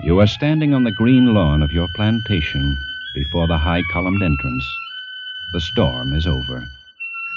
You 0.05 0.21
are 0.21 0.29
standing 0.29 0.73
on 0.73 0.85
the 0.85 0.93
green 0.93 1.35
lawn 1.35 1.63
of 1.63 1.73
your 1.73 1.89
plantation 1.97 2.79
before 3.17 3.49
the 3.49 3.59
high 3.59 3.83
columned 3.93 4.23
entrance. 4.23 4.65
The 5.53 5.61
storm 5.61 6.13
is 6.13 6.27
over. 6.27 6.67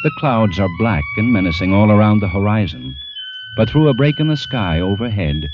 The 0.04 0.12
clouds 0.18 0.60
are 0.60 0.78
black 0.78 1.04
and 1.18 1.32
menacing 1.32 1.74
all 1.74 1.92
around 1.92 2.20
the 2.20 2.30
horizon. 2.30 2.96
But 3.56 3.70
through 3.70 3.90
a 3.90 3.94
break 3.94 4.20
in 4.20 4.28
the 4.28 4.38
sky 4.38 4.80
overhead, 4.80 5.52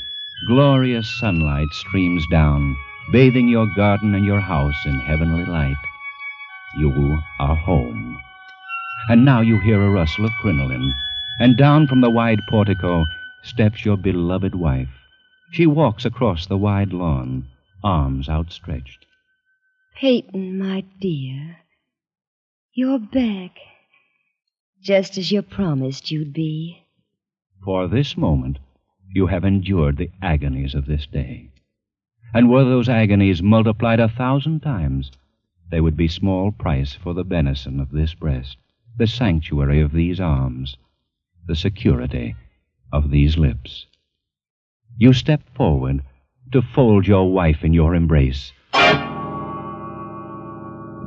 glorious 0.48 1.08
sunlight 1.20 1.70
streams 1.72 2.24
down, 2.30 2.76
bathing 3.12 3.48
your 3.48 3.68
garden 3.76 4.14
and 4.14 4.26
your 4.26 4.40
house 4.40 4.86
in 4.86 5.00
heavenly 5.00 5.46
light. 5.46 5.78
You 6.78 7.22
are 7.40 7.56
home. 7.56 8.22
And 9.10 9.26
now 9.26 9.42
you 9.42 9.60
hear 9.60 9.82
a 9.82 9.90
rustle 9.90 10.26
of 10.26 10.32
crinoline, 10.42 10.94
and 11.40 11.58
down 11.58 11.88
from 11.88 12.02
the 12.02 12.10
wide 12.10 12.40
portico 12.50 13.06
steps 13.44 13.86
your 13.86 13.98
beloved 13.98 14.56
wife. 14.56 14.90
She 15.52 15.66
walks 15.66 16.06
across 16.06 16.48
the 16.48 16.58
wide 16.58 16.94
lawn, 16.94 17.48
arms 17.84 18.28
outstretched. 18.30 19.06
Peyton, 19.96 20.58
my 20.58 20.84
dear, 21.00 21.58
you're 22.78 23.00
back. 23.00 23.52
Just 24.82 25.18
as 25.18 25.32
you 25.32 25.42
promised 25.42 26.12
you'd 26.12 26.34
be. 26.34 26.84
For 27.64 27.88
this 27.88 28.18
moment, 28.18 28.60
you 29.14 29.28
have 29.28 29.46
endured 29.46 29.96
the 29.96 30.12
agonies 30.22 30.76
of 30.76 30.86
this 30.86 31.08
day. 31.08 31.52
And 32.34 32.50
were 32.50 32.66
those 32.66 32.90
agonies 32.90 33.42
multiplied 33.42 34.02
a 34.02 34.10
thousand 34.10 34.60
times, 34.60 35.10
they 35.72 35.80
would 35.80 35.96
be 35.96 36.10
small 36.10 36.52
price 36.52 36.94
for 36.94 37.14
the 37.14 37.24
benison 37.24 37.80
of 37.80 37.92
this 37.92 38.14
breast, 38.14 38.58
the 38.98 39.08
sanctuary 39.08 39.80
of 39.80 39.94
these 39.94 40.20
arms, 40.20 40.76
the 41.48 41.56
security 41.56 42.36
of 42.92 43.10
these 43.10 43.38
lips. 43.38 43.86
You 44.98 45.14
step 45.14 45.42
forward 45.56 46.04
to 46.52 46.62
fold 46.62 47.08
your 47.08 47.32
wife 47.32 47.64
in 47.64 47.74
your 47.74 47.96
embrace. 47.96 48.52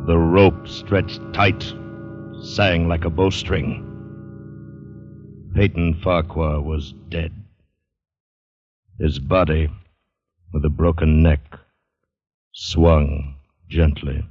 The 0.09 0.17
rope 0.17 0.67
stretched 0.67 1.21
tight, 1.35 1.75
sang 2.41 2.89
like 2.89 3.05
a 3.05 3.11
bowstring. 3.11 3.85
Peyton 5.55 6.01
Farquhar 6.03 6.63
was 6.63 6.95
dead. 7.11 7.31
His 8.99 9.19
body, 9.19 9.69
with 10.51 10.65
a 10.65 10.71
broken 10.71 11.23
neck, 11.23 11.43
swung 12.53 13.35
gently 13.69 14.25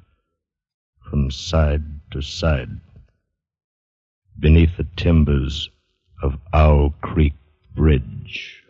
from 1.12 1.30
side 1.30 1.84
to 2.10 2.24
side 2.24 2.72
beneath 4.40 4.78
the 4.78 4.88
timbers 4.96 5.70
of 6.24 6.40
Owl 6.54 6.96
Creek 7.02 7.36
Bridge. 7.76 8.64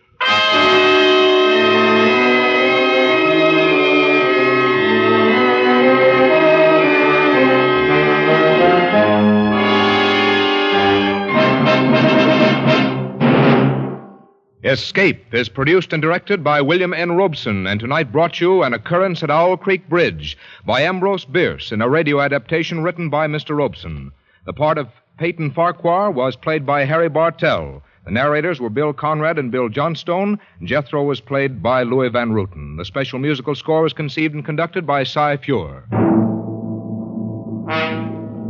Escape 14.68 15.34
is 15.34 15.48
produced 15.48 15.94
and 15.94 16.02
directed 16.02 16.44
by 16.44 16.60
William 16.60 16.94
N. 16.94 17.14
Robson, 17.14 17.66
and 17.66 17.80
tonight 17.80 18.12
brought 18.12 18.42
you 18.42 18.64
an 18.64 18.74
occurrence 18.74 19.24
at 19.24 19.32
Owl 19.32 19.56
Creek 19.56 19.88
Bridge 19.88 20.38
by 20.66 20.82
Ambrose 20.82 21.24
Bierce 21.24 21.72
in 21.72 21.82
a 21.82 21.88
radio 21.88 22.20
adaptation 22.20 22.84
written 22.84 23.10
by 23.10 23.28
Mr. 23.28 23.58
Robson. 23.58 24.12
The 24.46 24.52
part 24.52 24.78
of 24.78 24.90
Peyton 25.18 25.52
Farquhar 25.52 26.12
was 26.12 26.36
played 26.36 26.66
by 26.66 26.84
Harry 26.84 27.08
Bartell. 27.08 27.82
The 28.04 28.12
narrators 28.12 28.60
were 28.60 28.70
Bill 28.70 28.92
Conrad 28.92 29.40
and 29.40 29.52
Bill 29.52 29.70
Johnstone. 29.70 30.38
Jethro 30.62 31.02
was 31.06 31.22
played 31.22 31.64
by 31.64 31.84
Luis 31.84 32.12
van 32.12 32.34
Rooten. 32.34 32.76
The 32.76 32.84
special 32.84 33.20
musical 33.20 33.56
score 33.56 33.84
was 33.84 33.94
conceived 33.94 34.36
and 34.36 34.44
conducted 34.44 34.86
by 34.86 35.06
Cy 35.06 35.38
Feuer. 35.38 35.86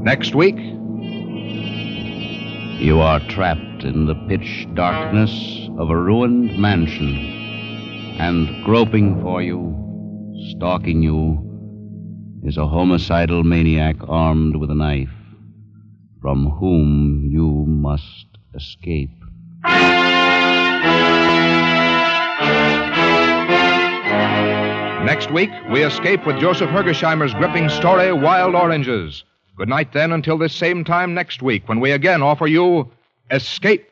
Next 0.01 0.33
week, 0.33 0.57
You 2.79 3.01
are 3.01 3.19
trapped 3.27 3.83
in 3.83 4.05
the 4.05 4.15
pitch 4.27 4.67
darkness 4.73 5.66
of 5.77 5.89
a 5.89 5.95
ruined 5.95 6.57
mansion, 6.57 7.15
and 8.19 8.63
groping 8.63 9.21
for 9.21 9.41
you, 9.41 9.75
stalking 10.55 11.03
you, 11.03 11.43
is 12.43 12.57
a 12.57 12.65
homicidal 12.65 13.43
maniac 13.43 13.95
armed 14.07 14.55
with 14.55 14.71
a 14.71 14.75
knife, 14.75 15.13
from 16.21 16.49
whom 16.49 17.27
you 17.29 17.65
must 17.67 18.25
escape. 18.55 19.11
Next 25.05 25.31
week, 25.31 25.51
we 25.71 25.83
escape 25.83 26.25
with 26.25 26.39
Joseph 26.39 26.69
Hergesheimer's 26.69 27.33
gripping 27.35 27.69
story, 27.69 28.11
Wild 28.11 28.55
Oranges. 28.55 29.23
Good 29.55 29.69
night, 29.69 29.93
then, 29.93 30.11
until 30.11 30.37
this 30.37 30.53
same 30.53 30.83
time 30.83 31.13
next 31.13 31.41
week, 31.41 31.69
when 31.69 31.79
we 31.79 31.91
again 31.91 32.21
offer 32.21 32.47
you 32.47 32.91
Escape. 33.29 33.91